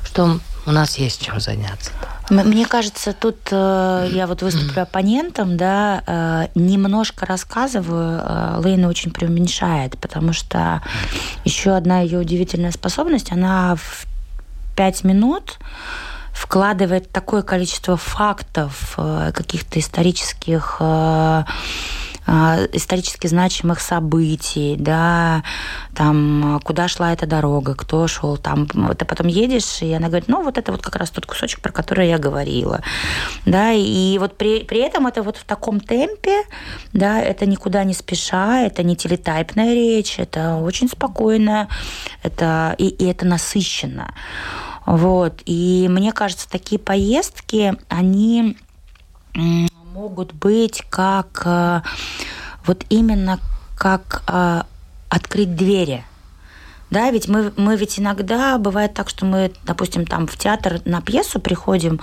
Что 0.04 0.40
у 0.66 0.72
нас 0.72 0.98
есть 0.98 1.24
чем 1.26 1.40
заняться. 1.40 1.92
Мне 2.30 2.66
кажется, 2.66 3.14
тут 3.14 3.38
э, 3.52 4.10
я 4.12 4.28
вот 4.28 4.42
выступлю 4.42 4.82
оппонентом, 4.84 5.58
да, 5.58 6.04
э, 6.06 6.48
немножко 6.56 7.26
рассказываю, 7.26 8.22
э, 8.24 8.62
Лейна 8.64 8.88
очень 8.88 9.12
преуменьшает, 9.12 9.98
потому 9.98 10.34
что 10.34 10.82
еще 11.46 11.72
одна 11.72 12.02
ее 12.02 12.20
удивительная 12.20 12.72
способность, 12.72 13.32
она 13.32 13.76
в 13.76 14.06
пять 14.76 15.04
минут 15.04 15.60
вкладывает 16.34 17.12
такое 17.12 17.42
количество 17.42 17.98
фактов, 17.98 18.96
э, 18.98 19.32
каких-то 19.34 19.80
исторических 19.80 20.78
э, 20.80 21.44
а, 22.28 22.60
исторически 22.72 23.26
значимых 23.26 23.82
событий, 23.82 24.76
да, 24.78 25.44
там, 25.96 26.62
куда 26.64 26.88
шла 26.88 27.14
эта 27.14 27.26
дорога, 27.26 27.74
кто 27.74 28.08
шел 28.08 28.38
там. 28.38 28.68
Ты 28.68 29.06
потом 29.06 29.28
едешь, 29.28 29.82
и 29.82 29.92
она 29.92 30.08
говорит, 30.08 30.28
ну, 30.28 30.44
вот 30.44 30.58
это 30.58 30.72
вот 30.72 30.82
как 30.82 30.96
раз 30.98 31.10
тот 31.10 31.26
кусочек, 31.26 31.62
про 31.62 31.72
который 31.72 32.08
я 32.08 32.20
говорила. 32.20 32.82
Да, 33.46 33.72
и 33.74 34.18
вот 34.20 34.38
при, 34.38 34.64
при 34.64 34.80
этом 34.80 35.08
это 35.08 35.24
вот 35.24 35.38
в 35.38 35.44
таком 35.46 35.80
темпе, 35.80 36.44
да, 36.94 37.20
это 37.20 37.48
никуда 37.48 37.84
не 37.84 37.94
спеша, 37.94 38.62
это 38.62 38.84
не 38.84 38.96
телетайпная 38.96 39.74
речь, 39.74 40.20
это 40.20 40.58
очень 40.58 40.90
спокойно, 40.90 41.70
это, 42.22 42.76
и, 42.78 42.88
и 42.88 43.06
это 43.06 43.26
насыщенно. 43.26 44.14
Вот. 44.92 45.42
И 45.46 45.88
мне 45.90 46.12
кажется, 46.12 46.50
такие 46.50 46.78
поездки, 46.78 47.78
они 47.88 48.58
могут 49.94 50.34
быть 50.34 50.84
как 50.90 51.44
э, 51.46 51.82
вот 52.66 52.86
именно 52.90 53.40
как 53.78 54.22
э, 54.28 54.64
открыть 55.08 55.56
двери. 55.56 56.04
Да, 56.92 57.10
ведь 57.10 57.30
мы, 57.30 57.54
мы 57.56 57.78
ведь 57.78 58.00
иногда 58.00 58.58
бывает 58.58 58.94
так, 58.94 59.08
что 59.08 59.26
мы, 59.26 59.54
допустим, 59.64 60.06
там 60.06 60.28
в 60.28 60.36
театр 60.38 60.82
на 60.84 61.02
пьесу 61.02 61.40
приходим 61.40 62.02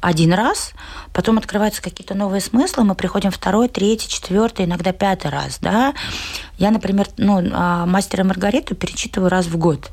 один 0.00 0.32
раз, 0.32 0.72
потом 1.12 1.36
открываются 1.36 1.82
какие-то 1.82 2.14
новые 2.14 2.40
смыслы, 2.40 2.84
мы 2.84 2.94
приходим 2.94 3.30
второй, 3.30 3.68
третий, 3.68 4.08
четвертый, 4.08 4.64
иногда 4.64 4.92
пятый 4.92 5.30
раз, 5.30 5.58
да. 5.60 5.92
Я, 6.56 6.70
например, 6.70 7.06
ну, 7.18 7.42
а, 7.52 7.84
«Мастера 7.84 8.24
Маргариту» 8.24 8.74
перечитываю 8.74 9.28
раз 9.28 9.44
в 9.44 9.58
год, 9.58 9.90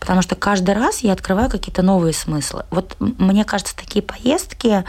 потому 0.00 0.22
что 0.22 0.34
каждый 0.34 0.74
раз 0.74 0.98
я 0.98 1.12
открываю 1.12 1.48
какие-то 1.48 1.82
новые 1.82 2.14
смыслы. 2.14 2.64
Вот 2.70 2.96
мне 2.98 3.44
кажется, 3.44 3.76
такие 3.76 4.02
поездки, 4.02 4.84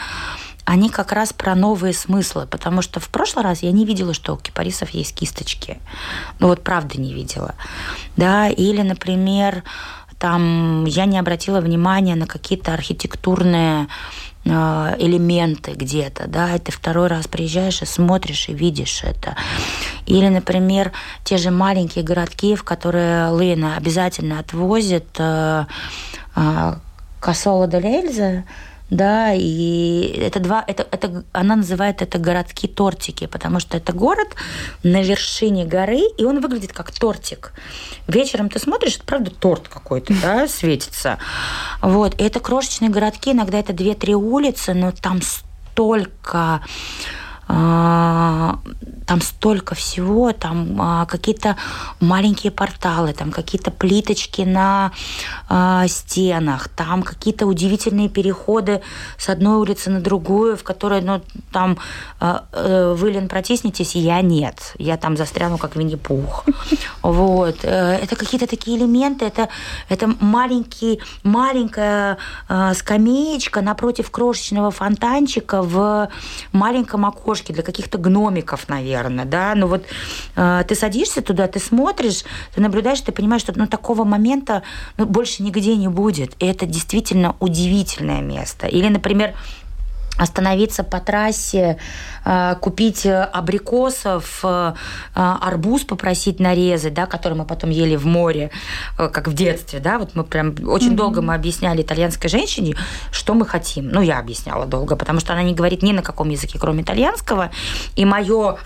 они 0.66 0.90
как 0.90 1.12
раз 1.12 1.32
про 1.32 1.56
новые 1.56 1.94
смыслы, 1.94 2.48
потому 2.48 2.82
что 2.82 3.00
в 3.00 3.10
прошлый 3.10 3.46
раз 3.46 3.62
я 3.62 3.72
не 3.72 3.86
видела, 3.86 4.14
что 4.14 4.34
у 4.34 4.38
кипарисов 4.38 4.90
есть 4.90 5.16
кисточки. 5.16 5.78
Ну 6.40 6.48
вот 6.48 6.64
правда 6.64 7.00
не 7.00 7.14
видела. 7.14 7.54
Да, 8.18 8.50
или, 8.50 8.82
например, 8.82 9.64
там 10.18 10.86
я 10.86 11.06
не 11.06 11.20
обратила 11.20 11.62
внимания 11.62 12.16
на 12.16 12.26
какие-то 12.26 12.74
архитектурные 12.74 13.88
э, 14.44 14.50
элементы 14.98 15.74
где-то, 15.74 16.28
да, 16.28 16.56
и 16.56 16.60
ты 16.60 16.72
второй 16.72 17.08
раз 17.08 17.28
приезжаешь 17.28 17.84
и 17.84 17.86
смотришь 17.86 18.50
и 18.50 18.54
видишь 18.54 19.04
это. 19.04 19.36
Или, 20.08 20.30
например, 20.30 20.94
те 21.24 21.38
же 21.38 21.52
маленькие 21.52 22.04
городки, 22.04 22.56
в 22.56 22.64
которые 22.64 23.38
Лена 23.38 23.78
обязательно 23.78 24.40
отвозит 24.40 25.08
э, 25.20 25.66
э, 26.36 26.74
Кассола 27.20 27.68
де 27.68 27.80
Лельза, 27.80 28.46
да, 28.90 29.34
и 29.34 30.20
это 30.22 30.40
два, 30.40 30.64
это, 30.68 30.88
это, 30.92 31.24
она 31.32 31.56
называет 31.56 32.02
это 32.02 32.20
городки 32.20 32.68
тортики, 32.68 33.26
потому 33.26 33.60
что 33.60 33.78
это 33.78 33.94
город 33.94 34.36
на 34.84 35.02
вершине 35.02 35.66
горы, 35.66 36.02
и 36.18 36.24
он 36.24 36.40
выглядит 36.40 36.72
как 36.72 36.92
тортик. 36.92 37.54
Вечером 38.08 38.50
ты 38.50 38.60
смотришь, 38.60 38.98
это 38.98 39.06
правда 39.06 39.32
торт 39.32 39.68
какой-то, 39.68 40.14
да, 40.22 40.48
светится. 40.48 41.18
Вот, 41.82 42.20
и 42.20 42.24
это 42.24 42.40
крошечные 42.40 42.90
городки, 42.90 43.32
иногда 43.32 43.60
это 43.60 43.74
две-три 43.74 44.14
улицы, 44.14 44.74
но 44.74 44.92
там 44.92 45.20
столько 45.22 46.62
там 49.06 49.22
столько 49.22 49.76
всего, 49.76 50.34
там 50.34 50.82
а, 50.82 51.06
какие-то 51.06 51.56
маленькие 52.00 52.52
порталы, 52.52 53.14
там 53.14 53.32
какие-то 53.32 53.72
плиточки 53.72 54.42
на 54.42 54.92
а, 55.48 55.88
стенах, 55.88 56.70
там 56.70 57.04
какие-то 57.04 57.46
удивительные 57.46 58.10
переходы 58.10 58.82
с 59.18 59.30
одной 59.30 59.58
улицы 59.58 59.90
на 59.90 60.02
другую, 60.02 60.58
в 60.58 60.64
которой, 60.64 61.02
ну, 61.02 61.22
там 61.52 61.78
э, 62.20 62.96
вы, 62.98 63.12
Лен, 63.12 63.28
протиснетесь, 63.28 63.96
я 63.96 64.22
нет. 64.22 64.74
Я 64.78 64.98
там 64.98 65.18
застряну, 65.18 65.58
как 65.58 65.76
Винни-Пух. 65.76 66.46
Вот. 67.02 67.60
Э, 67.64 68.00
это 68.02 68.16
какие-то 68.16 68.48
такие 68.48 68.78
элементы, 68.78 69.26
это, 69.26 69.50
это 69.90 70.08
маленький, 70.20 71.00
маленькая 71.24 72.18
скамеечка 72.74 73.62
напротив 73.62 74.10
крошечного 74.10 74.72
фонтанчика 74.72 75.62
в 75.62 76.10
маленьком 76.52 77.06
окошке 77.06 77.35
окошке 77.36 77.54
для 77.54 77.64
каких-то 77.64 77.98
гномиков, 77.98 78.70
наверное, 78.70 79.26
да, 79.26 79.54
ну 79.56 79.68
вот 79.68 79.86
э, 80.36 80.64
ты 80.68 80.76
садишься 80.76 81.22
туда, 81.22 81.48
ты 81.48 81.60
смотришь, 81.60 82.24
ты 82.54 82.62
наблюдаешь, 82.62 83.02
ты 83.02 83.12
понимаешь, 83.12 83.42
что 83.42 83.54
ну, 83.56 83.68
такого 83.68 84.04
момента 84.04 84.64
ну, 84.98 85.06
больше 85.06 85.44
нигде 85.44 85.76
не 85.76 85.88
будет, 85.90 86.32
и 86.40 86.46
это 86.46 86.66
действительно 86.66 87.36
удивительное 87.40 88.22
место. 88.22 88.68
Или, 88.68 88.90
например, 88.90 89.34
остановиться 90.18 90.84
по 90.84 91.00
трассе, 91.00 91.78
э, 92.24 92.56
купить 92.62 93.06
абрикосов, 93.06 94.40
э, 94.44 94.74
арбуз 95.14 95.84
попросить 95.84 96.40
нарезать, 96.40 96.94
да, 96.94 97.06
который 97.06 97.34
мы 97.34 97.46
потом 97.46 97.70
ели 97.70 97.96
в 97.96 98.06
море, 98.06 98.52
э, 98.98 99.10
как 99.10 99.28
в 99.28 99.34
детстве, 99.34 99.80
да, 99.80 100.00
вот 100.00 100.16
мы 100.16 100.24
прям 100.24 100.56
очень 100.68 100.94
mm-hmm. 100.94 100.96
долго 100.96 101.22
мы 101.22 101.36
объясняли 101.36 101.82
итальянской 101.82 102.30
женщине, 102.30 102.76
что 103.12 103.34
мы 103.34 103.46
хотим. 103.46 103.90
Ну, 103.90 104.02
я 104.02 104.20
объясняла 104.20 104.66
долго, 104.66 104.96
потому 104.96 105.20
что 105.20 105.34
она 105.34 105.44
не 105.44 105.54
говорит 105.54 105.84
ни 105.84 105.92
на 105.92 106.02
каком 106.02 106.30
языке, 106.30 106.58
кроме 106.60 106.84
итальянского, 106.84 107.52
и 107.96 108.06
мое 108.06 108.58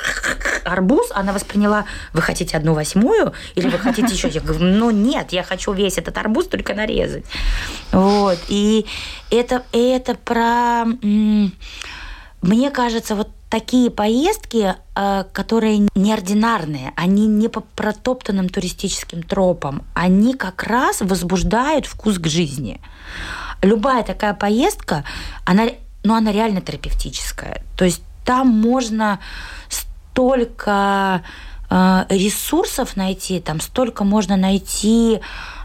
арбуз 0.63 1.07
она 1.11 1.33
восприняла, 1.33 1.85
вы 2.13 2.21
хотите 2.21 2.57
одну 2.57 2.73
восьмую 2.73 3.33
или 3.55 3.69
вы 3.69 3.79
хотите 3.79 4.13
еще? 4.13 4.27
Я 4.29 4.41
говорю, 4.41 4.63
ну 4.63 4.91
нет, 4.91 5.33
я 5.33 5.43
хочу 5.43 5.73
весь 5.73 5.97
этот 5.97 6.17
арбуз 6.17 6.47
только 6.47 6.73
нарезать. 6.73 7.25
Вот, 7.91 8.37
и 8.47 8.85
это, 9.29 9.63
это 9.71 10.15
про 10.15 10.85
мне 12.41 12.71
кажется, 12.71 13.15
вот 13.15 13.29
такие 13.49 13.89
поездки, 13.89 14.75
э, 14.95 15.23
которые 15.33 15.87
неординарные, 15.95 16.93
они 16.95 17.27
не 17.27 17.49
по 17.49 17.61
протоптанным 17.61 18.47
туристическим 18.47 19.23
тропам, 19.23 19.83
они 19.93 20.33
как 20.33 20.63
раз 20.63 21.01
возбуждают 21.01 21.85
вкус 21.85 22.17
к 22.17 22.27
жизни. 22.27 22.79
Любая 23.61 24.03
такая 24.03 24.33
поездка, 24.33 25.03
она, 25.45 25.67
ну, 26.03 26.13
она 26.13 26.31
реально 26.31 26.61
терапевтическая. 26.61 27.63
То 27.75 27.85
есть 27.85 28.03
там 28.23 28.47
можно 28.47 29.19
столько 29.67 31.23
э, 31.69 32.05
ресурсов 32.09 32.95
найти, 32.95 33.41
там 33.41 33.59
столько 33.59 34.05
можно 34.05 34.37
найти 34.37 35.19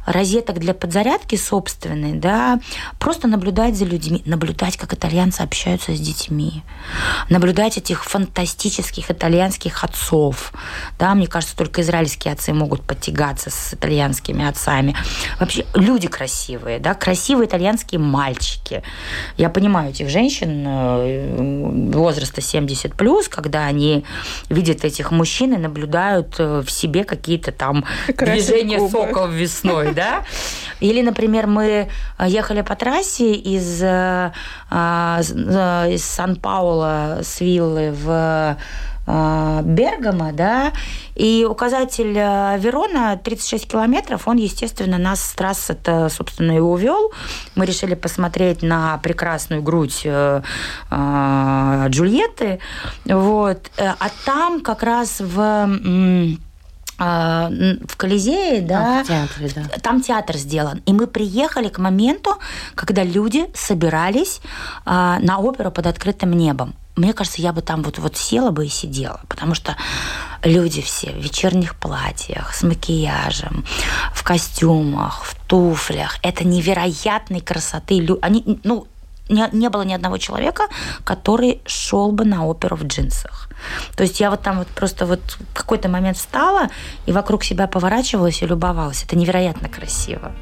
розеток 0.07 0.59
для 0.59 0.75
подзарядки 0.75 1.37
собственной, 1.37 2.13
да, 2.13 2.61
просто 2.99 3.29
наблюдать 3.29 3.77
за 3.77 3.85
людьми, 3.85 4.23
наблюдать, 4.27 4.77
как 4.77 4.93
итальянцы 4.93 5.41
общаются 5.41 5.95
с 5.95 6.01
детьми, 6.01 6.63
наблюдать 7.31 7.79
этих 7.79 8.05
фантастических 8.05 9.11
итальянских 9.11 9.85
отцов, 9.85 10.53
да, 10.99 11.15
мне 11.15 11.27
кажется, 11.27 11.57
только 11.57 11.83
израильские 11.83 12.35
отцы 12.35 12.53
могут 12.53 12.83
подтягаться 12.83 13.51
с 13.51 13.75
итальянскими 13.75 14.47
отцами. 14.47 14.95
Вообще, 15.41 15.65
люди 15.75 16.09
красивые, 16.09 16.79
да, 16.79 16.95
красивые 16.95 17.47
итальянские 17.49 18.01
мальчики. 18.01 18.83
Я 19.37 19.49
понимаю 19.49 19.91
этих 19.91 20.09
женщин 20.09 20.65
э, 20.67 21.91
возраста 21.93 22.41
70 22.41 22.95
плюс, 22.95 23.29
когда 23.29 23.67
они 23.67 24.05
видят 24.49 24.85
этих 24.85 25.11
мужчин 25.11 25.55
и 25.55 25.57
наблюдают 25.57 26.35
э, 26.39 26.63
в 26.65 26.71
себе 26.71 27.05
какие-то 27.05 27.53
там 27.53 27.85
движения 28.09 28.79
соков 28.89 29.31
весной, 29.31 29.94
да? 29.95 30.25
Или, 30.81 31.03
например, 31.03 31.47
мы 31.47 31.89
э, 32.19 32.27
ехали 32.27 32.63
по 32.63 32.77
трассе 32.77 33.33
из, 33.33 33.83
э, 33.83 34.33
э, 34.71 35.21
из 35.91 36.05
Сан-Паула 36.05 37.21
с 37.23 37.41
виллы 37.41 37.93
в 37.93 38.57
Бергамо, 39.07 40.33
да, 40.33 40.73
и 41.15 41.47
указатель 41.47 42.15
Верона 42.15 43.21
36 43.23 43.69
километров, 43.69 44.27
он, 44.27 44.39
естественно, 44.39 44.97
нас 44.97 45.21
с 45.21 45.35
трассы 45.35 45.75
это, 45.75 46.09
собственно, 46.09 46.53
и 46.53 46.59
увел. 46.59 47.13
Мы 47.55 47.67
решили 47.67 47.95
посмотреть 47.97 48.63
на 48.63 48.97
прекрасную 49.03 49.61
грудь 49.61 50.07
Джульетты, 51.91 52.61
вот, 53.05 53.71
а 53.77 54.09
там 54.25 54.63
как 54.63 54.83
раз 54.83 55.21
в 55.21 55.39
а, 55.39 55.69
в 56.99 57.97
Колизее, 57.97 58.61
да, 58.63 59.01
а, 59.01 59.05
в 59.05 59.07
театре, 59.07 59.51
да, 59.55 59.63
там 59.81 60.01
театр 60.01 60.37
сделан. 60.37 60.83
И 60.87 60.93
мы 60.93 61.07
приехали 61.07 61.69
к 61.69 61.79
моменту, 61.79 62.37
когда 62.75 63.03
люди 63.03 63.47
собирались 63.55 64.41
а, 64.85 65.19
на 65.21 65.39
оперу 65.39 65.71
под 65.71 65.87
открытым 65.87 66.33
небом. 66.33 66.75
Мне 66.97 67.13
кажется, 67.13 67.43
я 67.43 67.53
бы 67.53 67.61
там 67.61 67.83
вот, 67.83 67.99
вот 67.99 68.17
села 68.17 68.51
бы 68.51 68.67
и 68.67 68.69
сидела, 68.69 69.21
потому 69.29 69.55
что 69.55 69.77
люди 70.45 70.81
все 70.81 71.11
в 71.11 71.17
вечерних 71.17 71.75
платьях, 71.75 72.55
с 72.55 72.63
макияжем, 72.63 73.65
в 74.13 74.23
костюмах, 74.23 75.25
в 75.25 75.35
туфлях. 75.47 76.19
Это 76.23 76.47
невероятной 76.47 77.41
красоты. 77.41 78.07
Они, 78.23 78.61
ну, 78.63 78.87
не, 79.29 79.49
не 79.53 79.71
было 79.71 79.83
ни 79.83 79.93
одного 79.93 80.19
человека, 80.19 80.65
который 81.03 81.61
шел 81.67 82.13
бы 82.13 82.25
на 82.25 82.47
оперу 82.47 82.77
в 82.77 82.85
джинсах. 82.85 83.49
То 83.97 84.03
есть 84.03 84.21
я 84.21 84.31
вот 84.31 84.43
там 84.43 84.59
вот 84.59 84.69
просто 84.69 85.07
вот 85.07 85.21
в 85.21 85.55
какой-то 85.55 85.89
момент 85.89 86.17
встала 86.17 86.69
и 87.07 87.13
вокруг 87.13 87.45
себя 87.45 87.67
поворачивалась 87.67 88.43
и 88.43 88.47
любовалась. 88.47 89.05
Это 89.05 89.17
невероятно 89.17 89.69
красиво. 89.69 90.33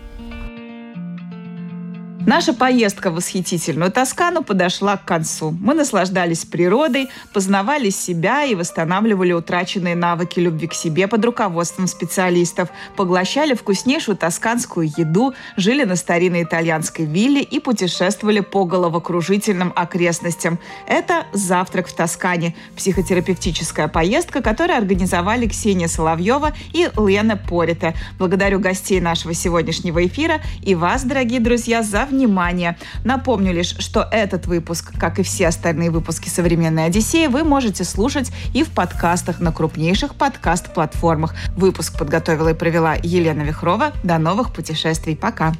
Наша 2.24 2.52
поездка 2.54 3.10
в 3.10 3.16
восхитительную 3.16 3.90
Тоскану 3.90 4.44
подошла 4.44 4.96
к 4.96 5.04
концу. 5.04 5.56
Мы 5.60 5.74
наслаждались 5.74 6.44
природой, 6.44 7.08
познавали 7.32 7.90
себя 7.90 8.44
и 8.44 8.54
восстанавливали 8.54 9.32
утраченные 9.32 9.96
навыки 9.96 10.38
любви 10.38 10.68
к 10.68 10.74
себе 10.74 11.08
под 11.08 11.24
руководством 11.24 11.88
специалистов, 11.88 12.68
поглощали 12.96 13.54
вкуснейшую 13.54 14.16
тосканскую 14.16 14.88
еду, 14.96 15.34
жили 15.56 15.82
на 15.82 15.96
старинной 15.96 16.44
итальянской 16.44 17.06
вилле 17.06 17.42
и 17.42 17.58
путешествовали 17.58 18.38
по 18.38 18.64
головокружительным 18.66 19.72
окрестностям. 19.74 20.60
Это 20.86 21.26
«Завтрак 21.32 21.88
в 21.88 21.94
Тоскане»– 21.94 22.54
психотерапевтическая 22.76 23.88
поездка, 23.88 24.42
которую 24.42 24.78
организовали 24.78 25.48
Ксения 25.48 25.88
Соловьева 25.88 26.52
и 26.72 26.88
Лена 26.96 27.36
Порита. 27.36 27.94
Благодарю 28.18 28.60
гостей 28.60 29.00
нашего 29.00 29.34
сегодняшнего 29.34 30.06
эфира 30.06 30.40
и 30.62 30.76
вас, 30.76 31.02
дорогие 31.02 31.40
друзья, 31.40 31.82
за 31.82 32.06
внимание. 32.12 32.78
Напомню 33.04 33.52
лишь, 33.52 33.76
что 33.78 34.06
этот 34.10 34.46
выпуск, 34.46 34.92
как 34.98 35.18
и 35.18 35.22
все 35.22 35.48
остальные 35.48 35.90
выпуски 35.90 36.28
«Современной 36.28 36.86
Одиссеи», 36.86 37.26
вы 37.26 37.42
можете 37.42 37.82
слушать 37.84 38.30
и 38.54 38.62
в 38.62 38.70
подкастах 38.70 39.40
на 39.40 39.50
крупнейших 39.52 40.14
подкаст-платформах. 40.14 41.34
Выпуск 41.56 41.98
подготовила 41.98 42.50
и 42.50 42.54
провела 42.54 42.94
Елена 43.02 43.42
Вихрова. 43.42 43.92
До 44.04 44.18
новых 44.18 44.52
путешествий. 44.52 45.16
Пока. 45.16 45.52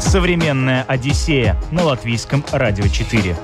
«Современная 0.00 0.82
Одиссея» 0.84 1.56
на 1.70 1.84
Латвийском 1.84 2.44
радио 2.52 2.86
4. 2.86 3.36